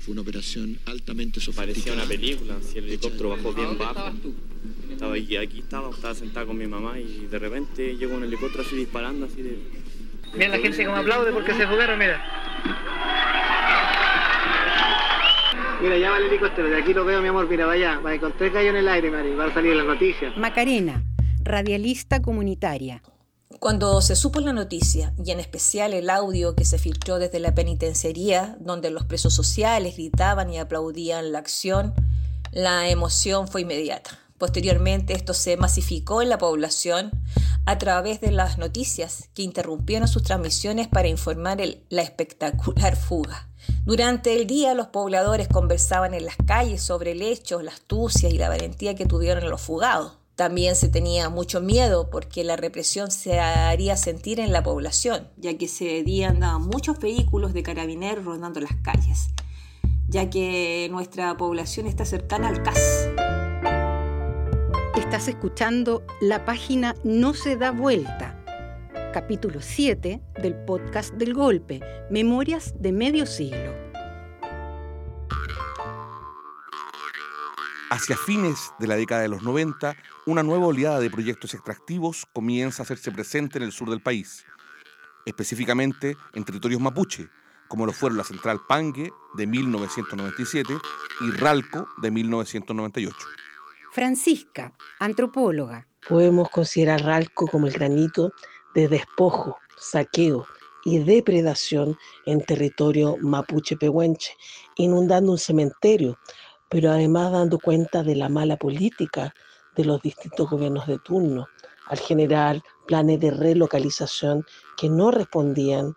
Fue 0.00 0.12
una 0.12 0.20
operación 0.20 0.78
altamente 0.84 1.40
sofisticada. 1.40 1.72
Parecía 1.72 1.92
una 1.94 2.04
película, 2.04 2.58
si 2.60 2.78
el 2.78 2.84
helicóptero 2.84 3.30
bajó 3.30 3.54
bien 3.54 3.78
bajo. 3.78 4.14
Estaba 4.90 5.14
aquí, 5.14 5.36
aquí 5.36 5.60
estaba, 5.60 5.90
estaba 5.90 6.14
sentada 6.14 6.44
con 6.44 6.58
mi 6.58 6.66
mamá 6.66 7.00
y 7.00 7.26
de 7.30 7.38
repente 7.38 7.96
llegó 7.96 8.16
un 8.16 8.24
helicóptero 8.24 8.62
así 8.62 8.76
disparando 8.76 9.24
así 9.24 9.40
de. 9.40 9.85
Mira 10.34 10.48
la 10.48 10.58
gente 10.58 10.84
como 10.84 10.96
aplaude 10.96 11.32
porque 11.32 11.54
se 11.54 11.66
fugaron, 11.66 11.98
mira. 11.98 12.22
Mira, 15.80 15.98
ya 15.98 16.10
va 16.10 16.16
el 16.18 16.24
helicóptero, 16.24 16.68
de 16.68 16.80
aquí 16.80 16.94
lo 16.94 17.04
veo, 17.04 17.20
mi 17.20 17.28
amor, 17.28 17.48
mira, 17.48 17.66
vaya, 17.66 17.98
va 17.98 18.18
con 18.18 18.32
tres 18.36 18.52
gallos 18.52 18.70
en 18.70 18.76
el 18.76 18.88
aire, 18.88 19.10
Mari, 19.10 19.34
va 19.34 19.44
a 19.44 19.54
salir 19.54 19.76
las 19.76 19.84
noticias. 19.84 20.36
Macarena, 20.36 21.04
radialista 21.42 22.22
comunitaria. 22.22 23.02
Cuando 23.60 24.00
se 24.00 24.16
supo 24.16 24.40
la 24.40 24.52
noticia, 24.52 25.12
y 25.22 25.30
en 25.30 25.40
especial 25.40 25.92
el 25.94 26.10
audio 26.10 26.54
que 26.56 26.64
se 26.64 26.78
filtró 26.78 27.18
desde 27.18 27.40
la 27.40 27.54
penitenciaría, 27.54 28.56
donde 28.58 28.90
los 28.90 29.04
presos 29.04 29.34
sociales 29.34 29.96
gritaban 29.96 30.50
y 30.50 30.58
aplaudían 30.58 31.32
la 31.32 31.38
acción, 31.38 31.94
la 32.52 32.88
emoción 32.88 33.46
fue 33.46 33.62
inmediata. 33.62 34.18
Posteriormente 34.38 35.14
esto 35.14 35.34
se 35.34 35.56
masificó 35.56 36.22
en 36.22 36.28
la 36.28 36.38
población 36.38 37.10
a 37.64 37.78
través 37.78 38.20
de 38.20 38.30
las 38.30 38.58
noticias 38.58 39.30
que 39.34 39.42
interrumpieron 39.42 40.08
sus 40.08 40.22
transmisiones 40.22 40.88
para 40.88 41.08
informar 41.08 41.58
la 41.88 42.02
espectacular 42.02 42.96
fuga. 42.96 43.48
Durante 43.84 44.34
el 44.34 44.46
día 44.46 44.74
los 44.74 44.88
pobladores 44.88 45.48
conversaban 45.48 46.14
en 46.14 46.24
las 46.26 46.36
calles 46.46 46.82
sobre 46.82 47.12
el 47.12 47.22
hecho, 47.22 47.62
la 47.62 47.72
astucia 47.72 48.28
y 48.28 48.38
la 48.38 48.48
valentía 48.48 48.94
que 48.94 49.06
tuvieron 49.06 49.48
los 49.48 49.60
fugados. 49.60 50.18
También 50.36 50.76
se 50.76 50.88
tenía 50.88 51.30
mucho 51.30 51.62
miedo 51.62 52.10
porque 52.10 52.44
la 52.44 52.56
represión 52.56 53.10
se 53.10 53.40
haría 53.40 53.96
sentir 53.96 54.38
en 54.38 54.52
la 54.52 54.62
población, 54.62 55.28
ya 55.38 55.56
que 55.56 55.64
ese 55.64 56.02
día 56.02 56.28
andaban 56.28 56.62
muchos 56.62 56.98
vehículos 56.98 57.54
de 57.54 57.62
carabineros 57.62 58.24
rondando 58.24 58.60
las 58.60 58.76
calles, 58.82 59.28
ya 60.08 60.28
que 60.28 60.88
nuestra 60.90 61.34
población 61.38 61.86
está 61.86 62.04
cercana 62.04 62.48
al 62.48 62.62
CAS. 62.62 63.08
Estás 65.06 65.28
escuchando 65.28 66.04
la 66.20 66.44
página 66.44 66.96
No 67.04 67.32
se 67.32 67.56
da 67.56 67.70
vuelta 67.70 68.42
capítulo 69.14 69.60
7 69.62 70.20
del 70.42 70.56
podcast 70.64 71.14
del 71.14 71.32
golpe, 71.32 71.80
Memorias 72.10 72.74
de 72.80 72.90
medio 72.90 73.24
siglo. 73.24 73.72
Hacia 77.88 78.16
fines 78.16 78.72
de 78.80 78.88
la 78.88 78.96
década 78.96 79.22
de 79.22 79.28
los 79.28 79.44
90, 79.44 79.94
una 80.26 80.42
nueva 80.42 80.66
oleada 80.66 80.98
de 80.98 81.08
proyectos 81.08 81.54
extractivos 81.54 82.26
comienza 82.32 82.82
a 82.82 82.84
hacerse 82.84 83.12
presente 83.12 83.58
en 83.58 83.64
el 83.64 83.70
sur 83.70 83.88
del 83.88 84.02
país, 84.02 84.44
específicamente 85.24 86.16
en 86.34 86.44
territorios 86.44 86.80
mapuche, 86.80 87.28
como 87.68 87.86
lo 87.86 87.92
fueron 87.92 88.18
la 88.18 88.24
Central 88.24 88.58
Pangue 88.68 89.12
de 89.34 89.46
1997 89.46 90.74
y 91.20 91.30
Ralco 91.30 91.86
de 92.02 92.10
1998. 92.10 93.16
Francisca, 93.96 94.74
antropóloga. 94.98 95.88
Podemos 96.06 96.50
considerar 96.50 97.00
Ralco 97.02 97.46
como 97.46 97.66
el 97.66 97.72
granito 97.72 98.30
de 98.74 98.88
despojo, 98.88 99.56
saqueo 99.78 100.44
y 100.84 100.98
depredación 100.98 101.96
en 102.26 102.42
territorio 102.42 103.16
mapuche-pehuenche, 103.22 104.34
inundando 104.74 105.32
un 105.32 105.38
cementerio, 105.38 106.18
pero 106.68 106.90
además 106.90 107.32
dando 107.32 107.58
cuenta 107.58 108.02
de 108.02 108.16
la 108.16 108.28
mala 108.28 108.58
política 108.58 109.32
de 109.76 109.86
los 109.86 110.02
distintos 110.02 110.50
gobiernos 110.50 110.86
de 110.86 110.98
turno, 110.98 111.48
al 111.86 111.98
generar 111.98 112.60
planes 112.86 113.18
de 113.18 113.30
relocalización 113.30 114.44
que 114.76 114.90
no 114.90 115.10
respondían 115.10 115.94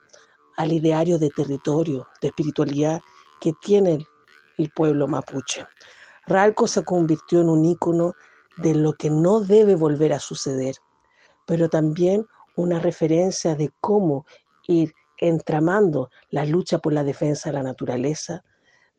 al 0.56 0.72
ideario 0.72 1.20
de 1.20 1.32
territorio, 1.32 2.08
de 2.22 2.30
espiritualidad 2.30 3.02
que 3.42 3.52
tiene 3.62 4.08
el 4.58 4.70
pueblo 4.70 5.06
mapuche. 5.06 5.68
Ralco 6.30 6.68
se 6.68 6.84
convirtió 6.84 7.42
en 7.42 7.50
un 7.50 7.66
ícono 7.66 8.14
de 8.58 8.76
lo 8.76 8.94
que 8.94 9.10
no 9.10 9.40
debe 9.40 9.74
volver 9.74 10.14
a 10.14 10.20
suceder, 10.20 10.76
pero 11.48 11.70
también 11.70 12.28
una 12.56 12.80
referencia 12.80 13.56
de 13.56 13.72
cómo 13.82 14.28
ir 14.68 14.94
entramando 15.18 16.12
la 16.30 16.46
lucha 16.46 16.78
por 16.78 16.94
la 16.94 17.04
defensa 17.04 17.50
de 17.50 17.54
la 17.54 17.64
naturaleza, 17.64 18.44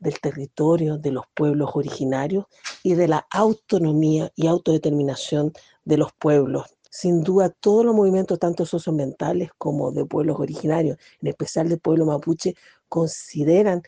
del 0.01 0.19
territorio, 0.19 0.99
de 0.99 1.13
los 1.13 1.25
pueblos 1.33 1.71
originarios 1.75 2.47
y 2.83 2.95
de 2.95 3.07
la 3.07 3.29
autonomía 3.31 4.33
y 4.35 4.49
autodeterminación 4.49 5.53
de 5.85 5.99
los 5.99 6.13
pueblos. 6.13 6.65
Sin 6.91 7.23
duda, 7.23 7.51
todos 7.51 7.85
los 7.85 7.95
movimientos, 7.95 8.41
tanto 8.41 8.67
socioambientales 8.67 9.51
como 9.57 9.93
de 9.93 10.05
pueblos 10.05 10.41
originarios, 10.41 10.99
en 11.23 11.29
especial 11.29 11.69
del 11.69 11.79
pueblo 11.79 12.07
mapuche, 12.07 12.57
consideran 12.89 13.83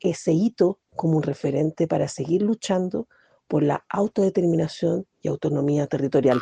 ese 0.00 0.32
hito 0.32 0.78
como 0.96 1.16
un 1.16 1.22
referente 1.22 1.86
para 1.86 2.08
seguir 2.08 2.42
luchando 2.42 3.08
por 3.46 3.62
la 3.62 3.84
autodeterminación 3.88 5.06
y 5.20 5.28
autonomía 5.28 5.86
territorial. 5.86 6.40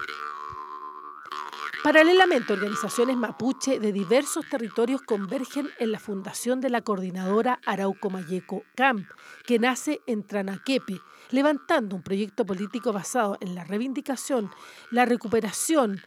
Paralelamente, 1.83 2.53
organizaciones 2.53 3.17
mapuche 3.17 3.79
de 3.79 3.93
diversos 3.93 4.45
territorios 4.51 5.01
convergen 5.01 5.69
en 5.79 5.93
la 5.93 5.99
fundación 5.99 6.61
de 6.61 6.71
la 6.71 6.83
coordinadora 6.83 7.61
Arauco 7.65 8.11
Mayeco 8.11 8.63
CAM, 8.75 9.07
que 9.47 9.59
nace 9.59 10.01
en 10.07 10.27
Tranaquepe, 10.27 11.01
levantando 11.31 11.97
un 11.97 12.03
proyecto 12.03 12.45
político 12.45 12.93
basado 12.93 13.39
en 13.41 13.55
la 13.55 13.65
reivindicación, 13.65 14.51
la 14.91 15.07
recuperación, 15.07 16.01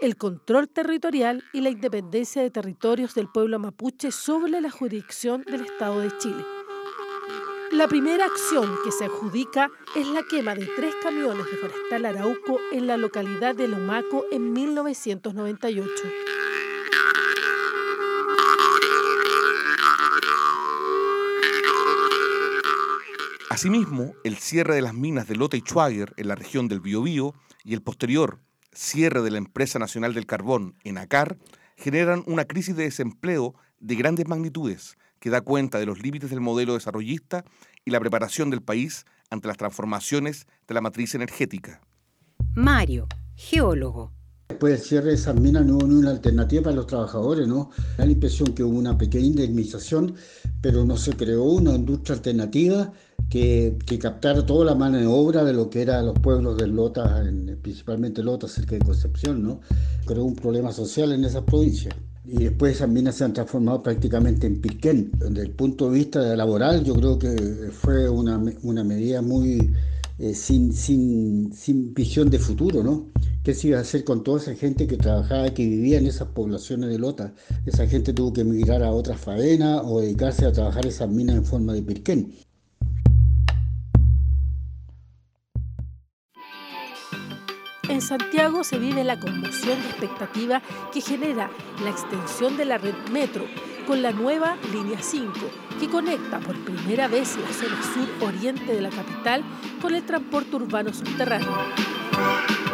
el 0.00 0.16
control 0.16 0.68
territorial 0.68 1.44
y 1.52 1.60
la 1.60 1.70
independencia 1.70 2.42
de 2.42 2.50
territorios 2.50 3.14
del 3.14 3.28
pueblo 3.28 3.58
mapuche 3.58 4.10
sobre 4.10 4.60
la 4.60 4.70
jurisdicción 4.70 5.42
del 5.42 5.60
Estado 5.60 6.00
de 6.00 6.16
Chile. 6.18 6.59
La 7.80 7.88
primera 7.88 8.26
acción 8.26 8.76
que 8.84 8.92
se 8.92 9.06
adjudica 9.06 9.70
es 9.96 10.06
la 10.06 10.22
quema 10.22 10.54
de 10.54 10.66
tres 10.66 10.94
camiones 11.02 11.46
de 11.46 11.56
Forestal 11.56 12.04
Arauco 12.04 12.58
en 12.72 12.86
la 12.86 12.98
localidad 12.98 13.56
de 13.56 13.68
Lomaco 13.68 14.26
en 14.30 14.52
1998. 14.52 15.90
Asimismo, 23.48 24.12
el 24.24 24.36
cierre 24.36 24.74
de 24.74 24.82
las 24.82 24.92
minas 24.92 25.26
de 25.26 25.36
Lota 25.36 25.56
y 25.56 25.60
Schwager 25.60 26.12
en 26.18 26.28
la 26.28 26.34
región 26.34 26.68
del 26.68 26.80
Biobío 26.80 27.32
y 27.64 27.72
el 27.72 27.80
posterior 27.80 28.40
cierre 28.74 29.22
de 29.22 29.30
la 29.30 29.38
Empresa 29.38 29.78
Nacional 29.78 30.12
del 30.12 30.26
Carbón 30.26 30.76
en 30.84 30.98
ACAR 30.98 31.38
generan 31.78 32.24
una 32.26 32.44
crisis 32.44 32.76
de 32.76 32.82
desempleo 32.82 33.54
de 33.78 33.94
grandes 33.94 34.28
magnitudes 34.28 34.98
que 35.20 35.30
da 35.30 35.42
cuenta 35.42 35.78
de 35.78 35.86
los 35.86 36.02
límites 36.02 36.30
del 36.30 36.40
modelo 36.40 36.74
desarrollista 36.74 37.44
y 37.84 37.90
la 37.90 38.00
preparación 38.00 38.50
del 38.50 38.62
país 38.62 39.04
ante 39.30 39.48
las 39.48 39.58
transformaciones 39.58 40.46
de 40.66 40.74
la 40.74 40.80
matriz 40.80 41.14
energética. 41.14 41.80
Mario, 42.54 43.06
geólogo. 43.36 44.12
Después 44.48 44.72
del 44.72 44.82
cierre 44.82 45.08
de 45.10 45.14
esas 45.14 45.36
minas 45.36 45.64
no 45.64 45.76
hubo 45.76 45.86
ni 45.86 45.94
una 45.94 46.10
alternativa 46.10 46.64
para 46.64 46.76
los 46.76 46.88
trabajadores, 46.88 47.46
¿no? 47.46 47.70
Da 47.96 48.04
la 48.04 48.10
impresión 48.10 48.52
que 48.52 48.64
hubo 48.64 48.76
una 48.76 48.98
pequeña 48.98 49.26
indemnización, 49.26 50.16
pero 50.60 50.84
no 50.84 50.96
se 50.96 51.12
creó 51.12 51.44
una 51.44 51.76
industria 51.76 52.16
alternativa 52.16 52.92
que, 53.28 53.78
que 53.86 53.98
captara 54.00 54.44
toda 54.44 54.64
la 54.64 54.74
mano 54.74 54.98
de 54.98 55.06
obra 55.06 55.44
de 55.44 55.52
lo 55.52 55.70
que 55.70 55.82
eran 55.82 56.06
los 56.06 56.18
pueblos 56.18 56.56
del 56.58 56.72
Lota, 56.72 57.22
principalmente 57.62 58.24
Lota, 58.24 58.48
cerca 58.48 58.74
de 58.74 58.84
Concepción, 58.84 59.40
¿no? 59.40 59.60
Creó 60.04 60.24
un 60.24 60.34
problema 60.34 60.72
social 60.72 61.12
en 61.12 61.24
esas 61.24 61.44
provincias 61.44 61.94
y 62.24 62.44
después 62.44 62.76
esas 62.76 62.88
minas 62.88 63.16
se 63.16 63.24
han 63.24 63.32
transformado 63.32 63.82
prácticamente 63.82 64.46
en 64.46 64.60
Pirquén. 64.60 65.10
Desde 65.18 65.42
el 65.42 65.50
punto 65.52 65.90
de 65.90 65.98
vista 65.98 66.36
laboral, 66.36 66.84
yo 66.84 66.94
creo 66.94 67.18
que 67.18 67.70
fue 67.72 68.08
una, 68.08 68.42
una 68.62 68.84
medida 68.84 69.22
muy 69.22 69.72
eh, 70.18 70.34
sin, 70.34 70.72
sin, 70.74 71.52
sin, 71.54 71.94
visión 71.94 72.28
de 72.28 72.38
futuro, 72.38 72.82
¿no? 72.82 73.10
¿Qué 73.42 73.54
se 73.54 73.68
iba 73.68 73.78
a 73.78 73.80
hacer 73.80 74.04
con 74.04 74.22
toda 74.22 74.38
esa 74.38 74.54
gente 74.54 74.86
que 74.86 74.98
trabajaba 74.98 75.54
que 75.54 75.66
vivía 75.66 75.98
en 75.98 76.06
esas 76.06 76.28
poblaciones 76.28 76.90
de 76.90 76.98
Lota? 76.98 77.34
Esa 77.64 77.86
gente 77.86 78.12
tuvo 78.12 78.32
que 78.34 78.42
emigrar 78.42 78.82
a 78.82 78.92
otras 78.92 79.18
faenas 79.18 79.80
o 79.82 80.00
dedicarse 80.00 80.44
a 80.44 80.52
trabajar 80.52 80.84
esas 80.84 81.08
minas 81.08 81.36
en 81.36 81.44
forma 81.46 81.72
de 81.72 81.82
Pirquén. 81.82 82.34
En 88.00 88.06
Santiago 88.06 88.64
se 88.64 88.78
vive 88.78 89.04
la 89.04 89.20
conmoción 89.20 89.78
y 89.78 89.90
expectativa 89.90 90.62
que 90.90 91.02
genera 91.02 91.50
la 91.84 91.90
extensión 91.90 92.56
de 92.56 92.64
la 92.64 92.78
red 92.78 92.94
metro 93.12 93.44
con 93.86 94.00
la 94.00 94.10
nueva 94.10 94.56
línea 94.72 95.02
5, 95.02 95.30
que 95.78 95.86
conecta 95.86 96.40
por 96.40 96.58
primera 96.64 97.08
vez 97.08 97.36
la 97.36 97.52
zona 97.52 97.82
sur-oriente 97.82 98.72
de 98.72 98.80
la 98.80 98.88
capital 98.88 99.44
con 99.82 99.94
el 99.94 100.02
transporte 100.06 100.56
urbano 100.56 100.94
subterráneo. 100.94 101.54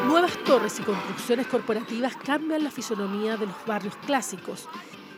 Nuevas 0.06 0.32
torres 0.44 0.78
y 0.78 0.84
construcciones 0.84 1.48
corporativas 1.48 2.14
cambian 2.14 2.62
la 2.62 2.70
fisonomía 2.70 3.36
de 3.36 3.46
los 3.46 3.66
barrios 3.66 3.96
clásicos. 4.06 4.68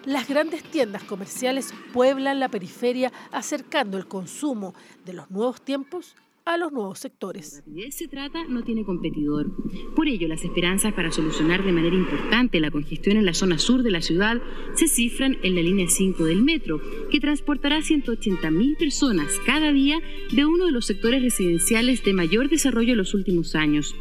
Las 0.07 0.27
grandes 0.27 0.63
tiendas 0.63 1.03
comerciales 1.03 1.75
pueblan 1.93 2.41
la 2.41 2.49
periferia 2.49 3.13
acercando 3.31 3.99
el 3.99 4.09
consumo 4.09 4.75
de 5.05 5.13
los 5.13 5.31
nuevos 5.31 5.61
tiempos 5.61 6.17
a 6.49 6.57
los 6.57 6.73
nuevos 6.73 6.99
sectores. 6.99 7.63
se 7.91 8.09
trata 8.09 8.45
no 8.49 8.65
tiene 8.65 8.83
competidor. 8.83 9.55
Por 9.95 10.09
ello, 10.09 10.29
las 10.29 10.45
esperanzas 10.45 10.95
para 10.95 11.13
solucionar 11.13 11.63
de 11.63 11.73
manera 11.73 11.95
importante 11.95 12.59
la 12.59 12.71
congestión 12.71 13.19
en 13.19 13.27
la 13.27 13.35
zona 13.35 13.59
sur 13.59 13.83
de 13.83 13.91
la 13.91 14.01
ciudad 14.01 14.41
se 14.75 14.89
cifran 14.89 15.37
en 15.43 15.55
la 15.55 15.61
línea 15.61 15.89
5 15.89 16.25
del 16.25 16.43
metro, 16.43 16.81
que 17.11 17.21
transportará 17.21 17.81
180.000 17.81 18.79
personas 18.79 19.39
cada 19.45 19.73
día 19.73 20.01
de 20.33 20.47
uno 20.47 20.65
de 20.65 20.73
los 20.73 20.87
sectores 20.87 21.23
residenciales 21.23 22.03
de 22.03 22.15
mayor 22.15 22.49
desarrollo 22.49 22.93
en 22.93 22.99
los 22.99 23.13
últimos 23.13 23.55
años. 23.55 23.95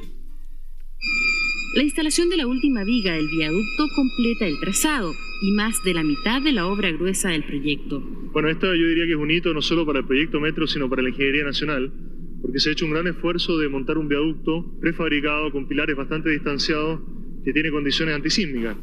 La 1.76 1.84
instalación 1.84 2.30
de 2.30 2.38
la 2.38 2.48
última 2.48 2.86
viga 2.86 3.14
del 3.14 3.28
viaducto 3.28 3.88
completa 3.94 4.48
el 4.48 4.58
trazado 4.62 5.12
y 5.42 5.52
más 5.52 5.84
de 5.84 5.94
la 5.94 6.04
mitad 6.04 6.42
de 6.42 6.54
la 6.54 6.68
obra 6.68 6.92
gruesa 6.92 7.30
del 7.30 7.44
proyecto. 7.44 8.00
Bueno, 8.32 8.48
esto 8.50 8.74
yo 8.74 8.88
diría 8.88 9.06
que 9.06 9.12
es 9.12 9.18
un 9.18 9.30
hito 9.30 9.54
no 9.54 9.62
solo 9.62 9.86
para 9.86 10.00
el 10.00 10.06
proyecto 10.06 10.40
Metro, 10.40 10.66
sino 10.66 10.90
para 10.90 11.02
la 11.02 11.10
ingeniería 11.10 11.44
nacional 11.44 11.92
porque 12.42 12.60
se 12.60 12.70
ha 12.70 12.72
hecho 12.72 12.86
un 12.86 12.92
gran 12.92 13.08
esfuerzo 13.08 13.58
de 13.58 13.70
montar 13.70 13.98
un 13.98 14.08
viaducto 14.08 14.66
prefabricado 14.80 15.52
con 15.52 15.68
pilares 15.68 15.96
bastante 15.96 16.30
distanciados 16.30 17.02
que 17.44 17.54
tiene 17.54 17.72
condiciones 17.72 18.16
antisísmicas. 18.16 18.78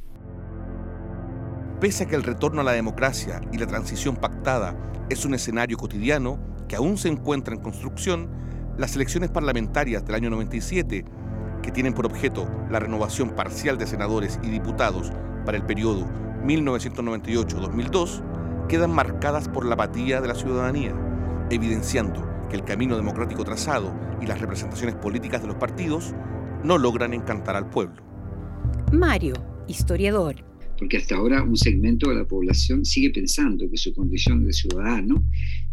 Pese 1.81 2.05
a 2.05 2.09
que 2.09 2.17
el 2.17 2.23
retorno 2.23 2.63
a 2.63 2.65
la 2.65 2.73
democracia 2.73 3.41
y 3.53 3.59
la 3.59 3.67
transición 3.67 4.17
pactada 4.17 5.07
es 5.11 5.25
un 5.25 5.35
escenario 5.35 5.77
cotidiano 5.77 6.39
que 6.69 6.77
aún 6.77 6.97
se 6.97 7.09
encuentra 7.09 7.55
en 7.55 7.61
construcción, 7.61 8.31
las 8.79 8.97
elecciones 8.97 9.31
parlamentarias 9.31 10.07
del 10.07 10.15
año 10.15 10.31
97, 10.31 11.05
que 11.63 11.71
tienen 11.71 11.93
por 11.95 12.07
objeto 12.07 12.49
la 12.71 12.81
renovación 12.81 13.37
parcial 13.37 13.79
de 13.79 13.87
senadores 13.87 14.41
y 14.43 14.49
diputados 14.49 15.13
para 15.45 15.59
el 15.59 15.65
periodo 15.65 16.09
1998-2002, 16.45 18.67
quedan 18.69 18.93
marcadas 18.93 19.49
por 19.49 19.67
la 19.67 19.75
apatía 19.75 20.21
de 20.21 20.29
la 20.29 20.35
ciudadanía, 20.35 20.95
evidenciando 21.51 22.34
que 22.49 22.57
el 22.57 22.65
camino 22.65 22.97
democrático 22.97 23.45
trazado 23.45 23.95
y 24.21 24.27
las 24.27 24.41
representaciones 24.41 24.95
políticas 24.97 25.43
de 25.43 25.49
los 25.49 25.57
partidos 25.57 26.15
no 26.65 26.79
logran 26.79 27.13
encantar 27.13 27.57
al 27.57 27.71
pueblo. 27.71 28.03
Mario, 28.93 29.35
historiador. 29.69 30.37
Porque 30.79 30.97
hasta 30.97 31.17
ahora 31.17 31.43
un 31.43 31.57
segmento 31.57 32.09
de 32.09 32.17
la 32.17 32.25
población 32.27 32.85
sigue 32.85 33.11
pensando 33.11 33.71
que 33.71 33.77
su 33.77 33.95
condición 33.95 34.45
de 34.45 34.53
ciudadano 34.53 35.25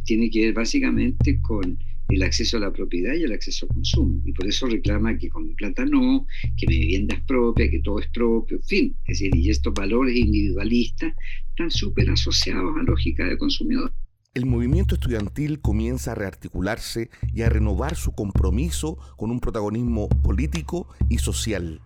tiene 0.03 0.29
que 0.29 0.45
ver 0.45 0.53
básicamente 0.53 1.39
con 1.41 1.77
el 2.09 2.23
acceso 2.23 2.57
a 2.57 2.59
la 2.59 2.73
propiedad 2.73 3.13
y 3.15 3.23
el 3.23 3.31
acceso 3.31 3.65
al 3.65 3.75
consumo. 3.75 4.21
Y 4.25 4.33
por 4.33 4.47
eso 4.47 4.67
reclama 4.67 5.17
que 5.17 5.29
con 5.29 5.47
mi 5.47 5.53
plata 5.55 5.85
no, 5.85 6.27
que 6.57 6.67
mi 6.67 6.77
vivienda 6.79 7.15
es 7.15 7.23
propia, 7.23 7.69
que 7.69 7.79
todo 7.79 7.99
es 7.99 8.07
propio, 8.09 8.57
en 8.57 8.63
fin. 8.63 8.95
Es 9.05 9.19
decir, 9.19 9.35
y 9.35 9.49
estos 9.49 9.73
valores 9.73 10.15
individualistas 10.15 11.13
están 11.49 11.71
súper 11.71 12.09
asociados 12.09 12.75
a 12.77 12.83
lógica 12.83 13.25
de 13.25 13.37
consumidor 13.37 13.93
el 14.33 14.45
movimiento 14.45 14.95
estudiantil 14.95 15.59
comienza 15.59 16.13
a 16.13 16.15
rearticularse 16.15 17.09
y 17.33 17.41
a 17.41 17.49
renovar 17.49 17.95
su 17.95 18.13
compromiso 18.13 18.97
con 19.17 19.29
un 19.29 19.41
protagonismo 19.41 20.07
político 20.07 20.87
y 21.09 21.17
social. 21.17 21.81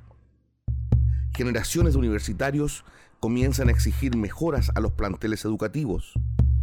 Generaciones 1.35 1.93
de 1.93 1.99
universitarios 1.99 2.85
comienzan 3.19 3.69
a 3.69 3.71
exigir 3.71 4.15
mejoras 4.15 4.71
a 4.75 4.79
los 4.79 4.91
planteles 4.91 5.43
educativos. 5.43 6.13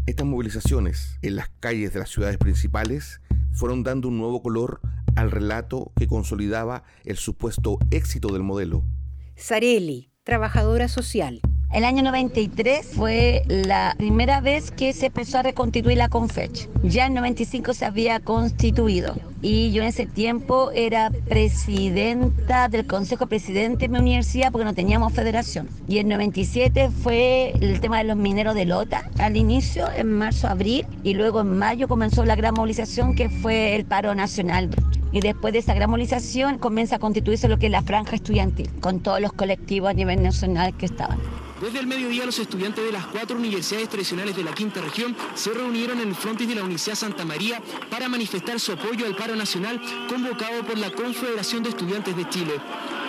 Estas 0.06 0.26
movilizaciones 0.26 1.18
en 1.22 1.34
las 1.36 1.48
calles 1.58 1.92
de 1.92 1.98
las 1.98 2.10
ciudades 2.10 2.38
principales 2.38 3.20
fueron 3.52 3.82
dando 3.82 4.08
un 4.08 4.18
nuevo 4.18 4.40
color 4.40 4.80
al 5.16 5.32
relato 5.32 5.92
que 5.96 6.06
consolidaba 6.06 6.84
el 7.04 7.16
supuesto 7.16 7.78
éxito 7.90 8.28
del 8.32 8.42
modelo. 8.42 8.84
Sareli, 9.34 10.12
trabajadora 10.22 10.86
social. 10.86 11.40
El 11.72 11.84
año 11.84 12.02
93 12.02 12.86
fue 12.86 13.44
la 13.48 13.94
primera 13.96 14.42
vez 14.42 14.70
que 14.70 14.92
se 14.92 15.06
empezó 15.06 15.38
a 15.38 15.42
reconstituir 15.42 15.96
la 15.96 16.10
CONFECH. 16.10 16.68
Ya 16.82 17.06
en 17.06 17.14
95 17.14 17.72
se 17.72 17.86
había 17.86 18.20
constituido. 18.20 19.14
y 19.40 19.72
yo 19.72 19.82
en 19.82 19.88
ese 19.88 20.06
tiempo 20.06 20.70
era 20.72 21.10
presidenta 21.28 22.68
del 22.68 22.86
Consejo 22.86 23.26
Presidente 23.26 23.86
de 23.86 23.88
mi 23.88 23.98
universidad 23.98 24.52
porque 24.52 24.66
no 24.66 24.74
teníamos 24.74 25.14
federación. 25.14 25.66
Y 25.88 25.96
en 25.96 26.08
97 26.08 26.90
fue 26.90 27.54
el 27.60 27.80
tema 27.80 27.98
de 27.98 28.04
los 28.04 28.18
mineros 28.18 28.54
de 28.54 28.66
Lota 28.66 29.10
al 29.18 29.38
inicio, 29.38 29.88
en 29.96 30.12
marzo, 30.12 30.48
abril, 30.48 30.86
y 31.02 31.14
luego 31.14 31.40
en 31.40 31.58
mayo 31.58 31.88
comenzó 31.88 32.24
la 32.26 32.36
gran 32.36 32.52
movilización 32.54 33.14
que 33.14 33.30
fue 33.30 33.74
el 33.76 33.86
paro 33.86 34.14
nacional. 34.14 34.68
Y 35.10 35.20
después 35.20 35.54
de 35.54 35.60
esa 35.60 35.72
gran 35.72 35.88
movilización 35.88 36.58
comienza 36.58 36.96
a 36.96 36.98
constituirse 36.98 37.48
lo 37.48 37.58
que 37.58 37.66
es 37.66 37.72
la 37.72 37.82
franja 37.82 38.14
estudiantil, 38.14 38.68
con 38.80 39.00
todos 39.00 39.22
los 39.22 39.32
colectivos 39.32 39.88
a 39.88 39.94
nivel 39.94 40.22
nacional 40.22 40.76
que 40.76 40.84
estaban. 40.86 41.18
Desde 41.62 41.78
el 41.78 41.86
mediodía, 41.86 42.26
los 42.26 42.40
estudiantes 42.40 42.84
de 42.84 42.90
las 42.90 43.06
cuatro 43.06 43.36
universidades 43.36 43.88
tradicionales 43.88 44.34
de 44.34 44.42
la 44.42 44.52
quinta 44.52 44.80
región 44.80 45.14
se 45.36 45.52
reunieron 45.52 46.00
en 46.00 46.08
el 46.08 46.14
frontis 46.16 46.48
de 46.48 46.56
la 46.56 46.62
Universidad 46.62 46.96
Santa 46.96 47.24
María 47.24 47.62
para 47.88 48.08
manifestar 48.08 48.58
su 48.58 48.72
apoyo 48.72 49.06
al 49.06 49.14
paro 49.14 49.36
nacional 49.36 49.80
convocado 50.08 50.64
por 50.66 50.76
la 50.76 50.90
Confederación 50.90 51.62
de 51.62 51.68
Estudiantes 51.68 52.16
de 52.16 52.28
Chile. 52.28 52.54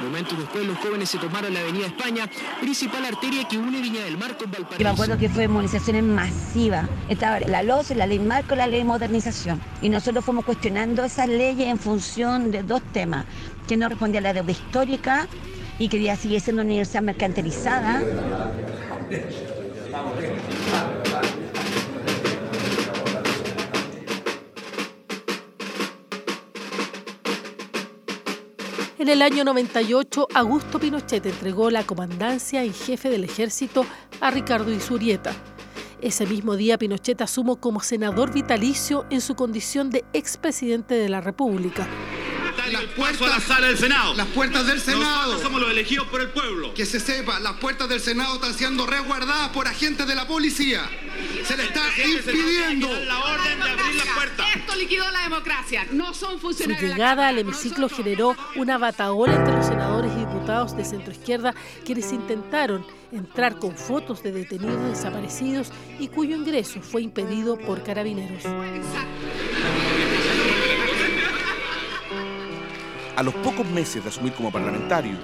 Momentos 0.04 0.38
después, 0.38 0.68
los 0.68 0.78
jóvenes 0.78 1.10
se 1.10 1.18
tomaron 1.18 1.52
la 1.52 1.62
Avenida 1.62 1.88
España, 1.88 2.30
principal 2.62 3.04
arteria 3.04 3.48
que 3.48 3.58
une 3.58 3.82
Viña 3.82 4.04
del 4.04 4.20
Mar 4.20 4.38
con 4.38 4.52
Valparaíso. 4.52 4.84
me 4.84 4.90
acuerdo 4.90 5.18
que 5.18 5.30
fue 5.30 5.48
movilizaciones 5.48 6.04
masivas. 6.04 6.88
Estaba 7.10 7.40
la 7.40 7.64
LOS, 7.64 7.90
la 7.96 8.06
ley 8.06 8.20
marco, 8.20 8.54
la 8.54 8.68
ley 8.68 8.82
de 8.82 8.86
modernización. 8.86 9.60
Y 9.82 9.90
nosotros 9.90 10.24
fuimos 10.24 10.46
cuestionando 10.46 11.04
esas 11.04 11.28
leyes 11.28 11.70
en 11.70 11.80
función 11.80 12.52
de 12.52 12.62
dos 12.62 12.84
temas, 12.92 13.26
que 13.68 13.78
no 13.78 13.90
respondía 13.90 14.20
a 14.20 14.24
la 14.24 14.34
deuda 14.34 14.52
histórica 14.52 15.28
y 15.80 15.88
quería 15.88 16.16
seguir 16.16 16.42
siendo 16.42 16.62
una 16.62 16.70
universidad 16.70 17.02
mercantilizada. 17.02 18.02
En 29.00 29.10
el 29.10 29.22
año 29.22 29.44
98, 29.44 30.28
Augusto 30.34 30.80
Pinochet 30.80 31.26
entregó 31.26 31.70
la 31.70 31.84
comandancia 31.84 32.64
en 32.64 32.74
jefe 32.74 33.10
del 33.10 33.26
ejército 33.26 33.86
a 34.22 34.32
Ricardo 34.32 34.72
Isurieta. 34.72 35.34
Ese 36.02 36.26
mismo 36.26 36.56
día, 36.56 36.78
Pinochet 36.78 37.22
asumo 37.22 37.58
como 37.58 37.82
senador 37.82 38.34
vitalicio 38.34 39.06
en 39.10 39.20
su 39.20 39.36
condición 39.36 39.90
de 39.90 40.06
expresidente 40.14 40.96
de 40.96 41.10
la 41.10 41.20
República 41.20 41.88
las 42.72 42.84
puertas 42.84 43.22
a 43.22 43.28
la 43.28 43.40
sala 43.40 43.68
del 43.68 43.78
Senado. 43.78 44.14
Las 44.14 44.28
puertas 44.28 44.66
del 44.68 44.80
Senado. 44.80 45.04
Nosotros 45.04 45.42
somos 45.42 45.62
los 45.62 45.72
elegidos 45.72 46.08
por 46.08 46.22
el 46.22 46.30
pueblo. 46.30 46.74
Que 46.74 46.86
se 46.86 47.00
sepa, 47.00 47.40
las 47.40 47.54
puertas 47.54 47.90
del 47.90 48.00
Senado 48.00 48.36
están 48.36 48.54
siendo 48.54 48.86
resguardadas 48.86 49.50
por 49.50 49.68
agentes 49.68 50.08
de 50.08 50.16
la 50.16 50.28
policía. 50.28 50.90
Se 51.46 51.58
le 51.58 51.64
está 51.64 51.82
impidiendo 52.06 52.88
la 53.06 53.20
orden 53.24 53.60
de 53.60 53.70
abrir 53.70 53.96
las 53.96 54.08
puertas. 54.08 54.48
Esto 54.56 54.76
liquidó 54.76 55.10
la 55.12 55.24
democracia. 55.24 55.88
No 55.92 56.14
son 56.14 56.40
funcionarios. 56.40 56.82
Su 56.82 56.96
llegada 56.96 57.28
al 57.28 57.40
hemiciclo 57.40 57.90
generó 57.90 58.36
una 58.56 58.78
bataola 58.78 59.36
entre 59.36 59.54
los 59.54 59.66
senadores 59.66 60.12
y 60.16 60.20
diputados 60.20 60.76
de 60.76 60.86
centro 60.86 61.12
izquierda 61.12 61.54
quienes 61.86 62.12
intentaron 62.12 62.86
entrar 63.12 63.60
con 63.60 63.76
fotos 63.76 64.24
de 64.24 64.32
detenidos 64.32 64.90
desaparecidos 64.90 65.72
y 66.00 66.08
cuyo 66.08 66.36
ingreso 66.36 66.82
fue 66.82 67.02
impedido 67.02 67.58
por 67.58 67.84
carabineros. 67.84 68.44
A 73.16 73.22
los 73.22 73.36
pocos 73.36 73.70
meses 73.70 74.02
de 74.02 74.10
asumir 74.10 74.34
como 74.34 74.52
parlamentario, 74.52 75.16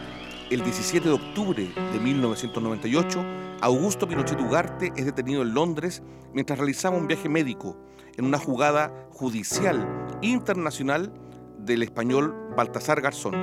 el 0.51 0.63
17 0.63 1.07
de 1.07 1.13
octubre 1.15 1.73
de 1.91 1.99
1998, 1.99 3.25
Augusto 3.61 4.07
Pinochet 4.07 4.39
Ugarte 4.39 4.93
es 4.95 5.05
detenido 5.05 5.41
en 5.41 5.55
Londres 5.55 6.03
mientras 6.31 6.59
realizaba 6.59 6.95
un 6.95 7.07
viaje 7.07 7.29
médico 7.29 7.77
en 8.15 8.25
una 8.25 8.37
jugada 8.37 9.07
judicial 9.09 9.87
internacional 10.21 11.11
del 11.57 11.81
español 11.81 12.35
Baltasar 12.55 13.01
Garzón, 13.01 13.33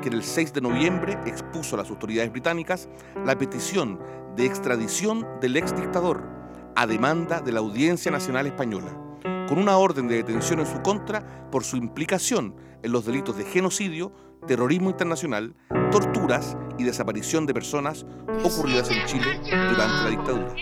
que 0.00 0.08
el 0.08 0.22
6 0.22 0.52
de 0.52 0.60
noviembre 0.60 1.18
expuso 1.26 1.74
a 1.74 1.78
las 1.78 1.90
autoridades 1.90 2.30
británicas 2.30 2.88
la 3.24 3.36
petición 3.36 3.98
de 4.36 4.46
extradición 4.46 5.26
del 5.40 5.56
ex 5.56 5.74
dictador 5.74 6.22
a 6.76 6.86
demanda 6.86 7.40
de 7.40 7.50
la 7.50 7.58
Audiencia 7.58 8.12
Nacional 8.12 8.46
Española, 8.46 8.96
con 9.48 9.58
una 9.58 9.76
orden 9.76 10.08
de 10.08 10.16
detención 10.16 10.60
en 10.60 10.66
su 10.66 10.82
contra 10.82 11.50
por 11.50 11.64
su 11.64 11.76
implicación 11.76 12.54
en 12.82 12.92
los 12.92 13.04
delitos 13.04 13.36
de 13.36 13.44
genocidio, 13.44 14.12
terrorismo 14.46 14.90
internacional, 14.90 15.54
torturas 15.90 16.56
y 16.78 16.84
desaparición 16.84 17.46
de 17.46 17.54
personas 17.54 18.06
ocurridas 18.44 18.90
en 18.90 19.06
Chile 19.06 19.40
durante 19.48 20.02
la 20.04 20.10
dictadura. 20.10 20.54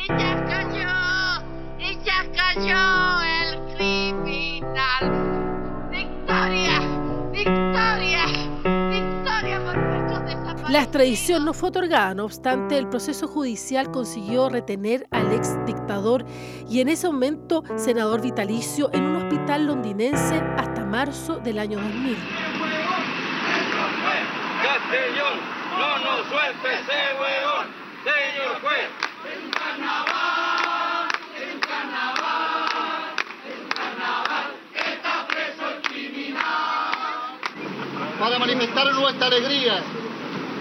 La 10.75 10.83
extradición 10.83 11.45
no 11.45 11.55
fue 11.55 11.69
otorgada, 11.69 12.15
no 12.15 12.25
obstante, 12.25 12.77
el 12.77 12.89
proceso 12.89 13.29
judicial 13.29 13.93
consiguió 13.93 14.49
retener 14.49 15.07
al 15.13 15.33
ex 15.33 15.55
dictador 15.67 16.25
y 16.69 16.81
en 16.81 16.89
ese 16.89 17.07
momento 17.07 17.63
senador 17.77 18.21
vitalicio 18.21 18.91
en 18.93 19.05
un 19.05 19.23
hospital 19.23 19.69
londinense 19.69 20.35
hasta 20.57 20.85
marzo 20.85 21.39
del 21.39 21.61
año 21.61 21.79
2000. 21.79 22.17
Castellón, 24.65 25.39
no 25.79 25.99
nos 25.99 26.27
suelte 26.27 26.75
ese 26.75 27.21
huevón, 27.21 27.67
señor 28.03 28.61
juez. 28.61 28.91
En 29.33 29.51
carnaval, 29.53 31.09
en 31.39 31.61
carnaval, 31.61 33.15
en 33.47 33.69
carnaval, 33.69 34.47
está 34.75 35.25
preso 35.29 35.69
el 35.69 35.83
criminal. 35.83 37.39
Para 38.19 38.41
manifestar 38.41 38.93
nuestra 38.93 39.29
alegría, 39.29 39.81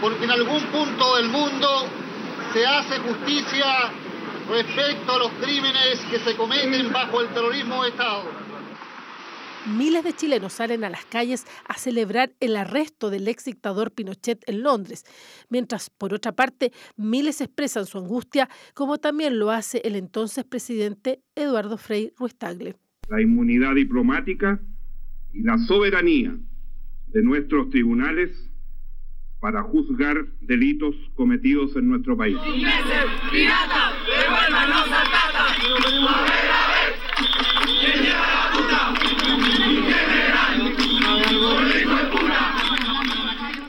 porque 0.04 0.26
en 0.26 0.32
algún 0.32 0.62
punto 0.64 1.16
del 1.16 1.30
mundo 1.30 1.68
se 2.52 2.66
hace 2.66 3.00
justicia 3.00 3.66
respecto 4.50 5.14
a 5.14 5.18
los 5.18 5.32
crímenes 5.42 6.02
que 6.12 6.20
se 6.20 6.36
cometen 6.36 6.92
bajo 6.92 7.22
el 7.22 7.30
terrorismo 7.30 7.84
de 7.84 7.90
Estado. 7.92 8.24
Miles 9.78 10.04
de 10.04 10.12
chilenos 10.12 10.52
salen 10.52 10.84
a 10.84 10.90
las 10.90 11.06
calles 11.06 11.46
a 11.70 11.76
celebrar 11.76 12.34
el 12.42 12.58
arresto 12.58 13.10
del 13.10 13.30
ex 13.30 13.46
dictador 13.46 13.92
Pinochet 13.92 14.44
en 14.46 14.62
Londres, 14.62 15.06
mientras 15.48 15.90
por 15.90 16.14
otra 16.14 16.34
parte 16.34 16.74
miles 16.98 17.40
expresan 17.40 17.86
su 17.86 17.98
angustia, 17.98 18.50
como 18.74 18.98
también 18.98 19.40
lo 19.40 19.52
hace 19.52 19.82
el 19.86 19.96
entonces 19.96 20.44
presidente 20.44 21.22
Eduardo 21.34 21.78
Frei 21.78 22.12
Ruiz 22.18 22.36
La 23.08 23.22
inmunidad 23.22 23.74
diplomática 23.76 24.60
y 25.32 25.44
la 25.44 25.58
soberanía 25.60 26.38
de 27.08 27.22
nuestros 27.24 27.70
tribunales 27.70 28.53
para 29.44 29.62
juzgar 29.62 30.16
delitos 30.40 30.96
cometidos 31.16 31.76
en 31.76 31.90
nuestro 31.90 32.16
país. 32.16 32.38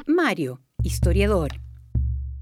Mario, 0.07 0.61
historiador. 0.85 1.51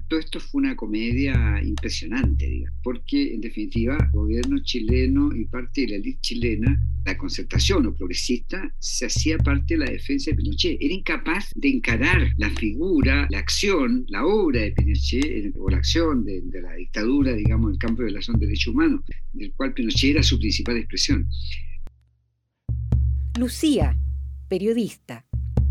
Todo 0.09 0.21
esto 0.21 0.39
fue 0.39 0.61
una 0.61 0.77
comedia 0.77 1.59
impresionante, 1.65 2.47
digamos, 2.47 2.79
porque 2.83 3.33
en 3.33 3.41
definitiva 3.41 3.97
el 3.99 4.11
gobierno 4.11 4.59
chileno 4.63 5.35
y 5.35 5.47
parte 5.47 5.81
de 5.81 5.89
la 5.89 5.97
élite 5.97 6.21
chilena, 6.21 6.79
la 7.05 7.17
concertación 7.19 7.87
o 7.87 7.95
progresista, 7.95 8.73
se 8.79 9.07
hacía 9.07 9.39
parte 9.39 9.75
de 9.75 9.85
la 9.85 9.91
defensa 9.91 10.31
de 10.31 10.37
Pinochet. 10.37 10.79
Era 10.81 10.95
incapaz 10.95 11.51
de 11.55 11.69
encarar 11.69 12.33
la 12.37 12.51
figura, 12.51 13.27
la 13.31 13.39
acción, 13.39 14.05
la 14.09 14.25
obra 14.25 14.61
de 14.61 14.73
Pinochet 14.73 15.55
o 15.59 15.69
la 15.69 15.79
acción 15.79 16.25
de, 16.25 16.43
la 16.61 16.75
dictadura, 16.75 17.33
digamos, 17.33 17.69
en 17.69 17.75
el 17.75 17.79
campo 17.79 18.03
de 18.03 18.07
violación 18.07 18.39
de 18.39 18.47
derechos 18.47 18.75
humanos, 18.75 19.01
del 19.33 19.53
cual 19.55 19.75
Pinochet 19.75 20.11
era 20.11 20.23
su 20.23 20.39
principal 20.39 20.77
expresión. 20.77 21.29
Lucía, 23.39 23.99
periodista. 24.49 25.25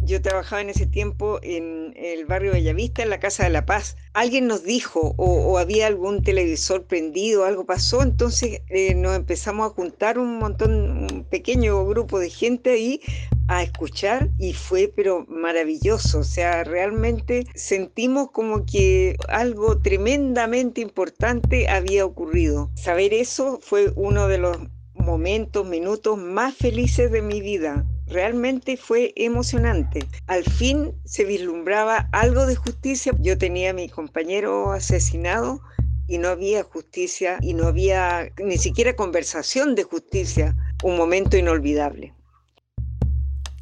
Yo 0.03 0.21
trabajaba 0.21 0.61
en 0.61 0.69
ese 0.71 0.87
tiempo 0.87 1.39
en 1.43 1.93
el 1.95 2.25
barrio 2.25 2.53
Bellavista, 2.53 3.03
en 3.03 3.09
la 3.11 3.19
Casa 3.19 3.43
de 3.43 3.51
la 3.51 3.65
Paz. 3.65 3.97
Alguien 4.13 4.47
nos 4.47 4.63
dijo, 4.63 5.13
o, 5.17 5.59
había 5.59 5.87
algún 5.87 6.23
televisor 6.23 6.85
prendido, 6.85 7.45
algo 7.45 7.65
pasó, 7.65 8.01
entonces 8.01 8.61
eh, 8.69 8.95
nos 8.95 9.15
empezamos 9.15 9.69
a 9.69 9.73
juntar 9.73 10.17
un 10.17 10.39
montón, 10.39 11.07
un 11.11 11.23
pequeño 11.29 11.85
grupo 11.85 12.17
de 12.19 12.29
gente 12.29 12.71
ahí 12.71 13.01
a 13.47 13.63
escuchar 13.63 14.29
y 14.39 14.53
fue 14.53 14.91
pero 14.95 15.25
maravilloso, 15.27 16.19
o 16.19 16.23
sea, 16.23 16.63
realmente 16.63 17.45
sentimos 17.53 18.31
como 18.31 18.65
que 18.65 19.17
algo 19.27 19.79
tremendamente 19.79 20.81
importante 20.81 21.67
había 21.67 22.05
ocurrido. 22.05 22.71
Saber 22.75 23.13
eso 23.13 23.59
fue 23.61 23.91
uno 23.95 24.27
de 24.27 24.37
los 24.37 24.57
momentos, 24.93 25.67
minutos 25.67 26.17
más 26.17 26.55
felices 26.55 27.11
de 27.11 27.21
mi 27.21 27.41
vida. 27.41 27.85
Realmente 28.11 28.75
fue 28.75 29.13
emocionante. 29.15 30.05
Al 30.27 30.43
fin 30.43 30.93
se 31.05 31.23
vislumbraba 31.23 32.09
algo 32.11 32.45
de 32.45 32.55
justicia. 32.55 33.13
Yo 33.19 33.37
tenía 33.37 33.69
a 33.69 33.73
mi 33.73 33.87
compañero 33.87 34.73
asesinado 34.73 35.61
y 36.07 36.17
no 36.17 36.27
había 36.27 36.63
justicia 36.63 37.37
y 37.41 37.53
no 37.53 37.67
había 37.67 38.29
ni 38.43 38.57
siquiera 38.57 38.97
conversación 38.97 39.75
de 39.75 39.83
justicia. 39.83 40.57
Un 40.83 40.97
momento 40.97 41.37
inolvidable. 41.37 42.13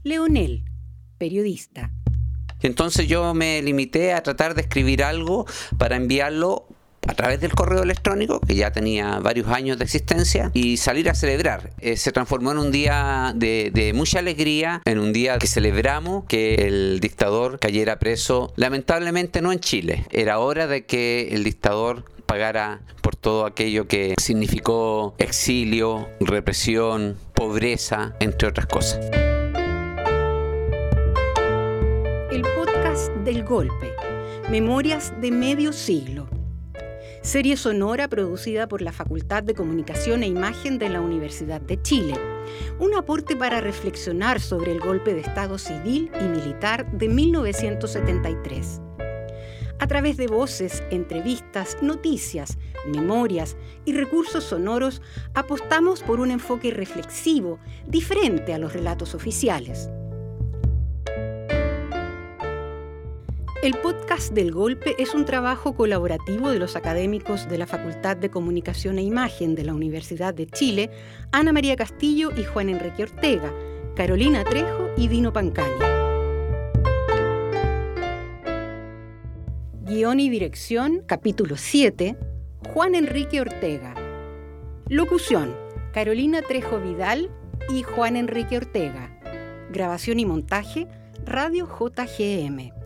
Leonel, 0.03 0.65
periodista. 1.19 1.91
Entonces 2.63 3.07
yo 3.07 3.35
me 3.35 3.61
limité 3.61 4.13
a 4.13 4.23
tratar 4.23 4.55
de 4.55 4.61
escribir 4.61 5.03
algo 5.03 5.45
para 5.77 5.95
enviarlo 5.95 6.67
a 7.07 7.13
través 7.13 7.39
del 7.39 7.53
correo 7.53 7.83
electrónico, 7.83 8.39
que 8.39 8.55
ya 8.55 8.71
tenía 8.71 9.19
varios 9.19 9.47
años 9.47 9.77
de 9.77 9.85
existencia, 9.85 10.51
y 10.53 10.77
salir 10.77 11.09
a 11.09 11.15
celebrar. 11.15 11.71
Eh, 11.79 11.97
se 11.97 12.11
transformó 12.11 12.51
en 12.51 12.57
un 12.57 12.71
día 12.71 13.33
de, 13.35 13.71
de, 13.73 13.93
mucha 13.93 14.19
alegría, 14.19 14.81
en 14.85 14.99
un 14.99 15.13
día 15.13 15.37
que 15.37 15.47
celebramos 15.47 16.25
que 16.25 16.55
el 16.67 16.99
dictador 16.99 17.59
cayera 17.59 17.99
preso, 17.99 18.53
lamentablemente 18.55 19.41
no 19.41 19.51
en 19.51 19.59
Chile. 19.59 20.05
Era 20.11 20.39
hora 20.39 20.67
de 20.67 20.85
que 20.85 21.29
el 21.31 21.43
dictador 21.43 22.03
pagara 22.25 22.81
por 23.01 23.15
todo 23.15 23.45
aquello 23.45 23.87
que 23.87 24.13
significó 24.19 25.15
exilio, 25.17 26.09
represión, 26.19 27.17
pobreza, 27.33 28.13
entre 28.19 28.47
otras 28.47 28.67
cosas. 28.67 28.99
El 32.31 32.43
podcast 32.55 33.11
del 33.25 33.43
golpe, 33.43 33.93
Memorias 34.49 35.13
de 35.19 35.31
medio 35.31 35.73
siglo 35.73 36.27
serie 37.21 37.57
sonora 37.57 38.07
producida 38.07 38.67
por 38.67 38.81
la 38.81 38.93
Facultad 38.93 39.43
de 39.43 39.53
Comunicación 39.53 40.23
e 40.23 40.27
Imagen 40.27 40.79
de 40.79 40.89
la 40.89 41.01
Universidad 41.01 41.59
de 41.61 41.81
Chile. 41.81 42.13
Un 42.79 42.95
aporte 42.95 43.35
para 43.35 43.61
reflexionar 43.61 44.39
sobre 44.39 44.71
el 44.71 44.79
golpe 44.79 45.13
de 45.13 45.21
Estado 45.21 45.57
civil 45.57 46.09
y 46.19 46.23
militar 46.23 46.89
de 46.91 47.09
1973. 47.09 48.81
A 49.81 49.87
través 49.87 50.17
de 50.17 50.27
voces, 50.27 50.83
entrevistas, 50.91 51.77
noticias, 51.81 52.57
memorias 52.85 53.55
y 53.85 53.93
recursos 53.93 54.43
sonoros, 54.43 55.01
apostamos 55.33 56.01
por 56.03 56.19
un 56.19 56.31
enfoque 56.31 56.71
reflexivo, 56.71 57.59
diferente 57.87 58.53
a 58.53 58.57
los 58.57 58.73
relatos 58.73 59.15
oficiales. 59.15 59.89
El 63.61 63.73
podcast 63.73 64.31
del 64.31 64.53
Golpe 64.53 64.95
es 64.99 65.13
un 65.13 65.25
trabajo 65.25 65.75
colaborativo 65.75 66.49
de 66.49 66.59
los 66.59 66.77
académicos 66.77 67.49
de 67.49 67.57
la 67.57 67.67
Facultad 67.67 68.15
de 68.15 68.29
Comunicación 68.29 68.97
e 68.99 69.01
Imagen 69.01 69.53
de 69.53 69.65
la 69.65 69.73
Universidad 69.73 70.33
de 70.33 70.47
Chile, 70.47 70.89
Ana 71.33 71.51
María 71.51 71.75
Castillo 71.75 72.29
y 72.37 72.45
Juan 72.45 72.69
Enrique 72.69 73.03
Ortega, 73.03 73.53
Carolina 73.97 74.45
Trejo 74.45 74.91
y 74.95 75.09
Dino 75.09 75.33
Pancani. 75.33 75.73
Guión 79.81 80.21
y 80.21 80.29
dirección, 80.29 81.03
capítulo 81.05 81.57
7, 81.57 82.15
Juan 82.73 82.95
Enrique 82.95 83.41
Ortega. 83.41 83.93
Locución, 84.87 85.53
Carolina 85.91 86.41
Trejo 86.43 86.79
Vidal 86.79 87.29
y 87.67 87.83
Juan 87.83 88.15
Enrique 88.15 88.55
Ortega. 88.55 89.19
Grabación 89.69 90.21
y 90.21 90.25
montaje, 90.25 90.87
Radio 91.25 91.67
JGM. 91.67 92.78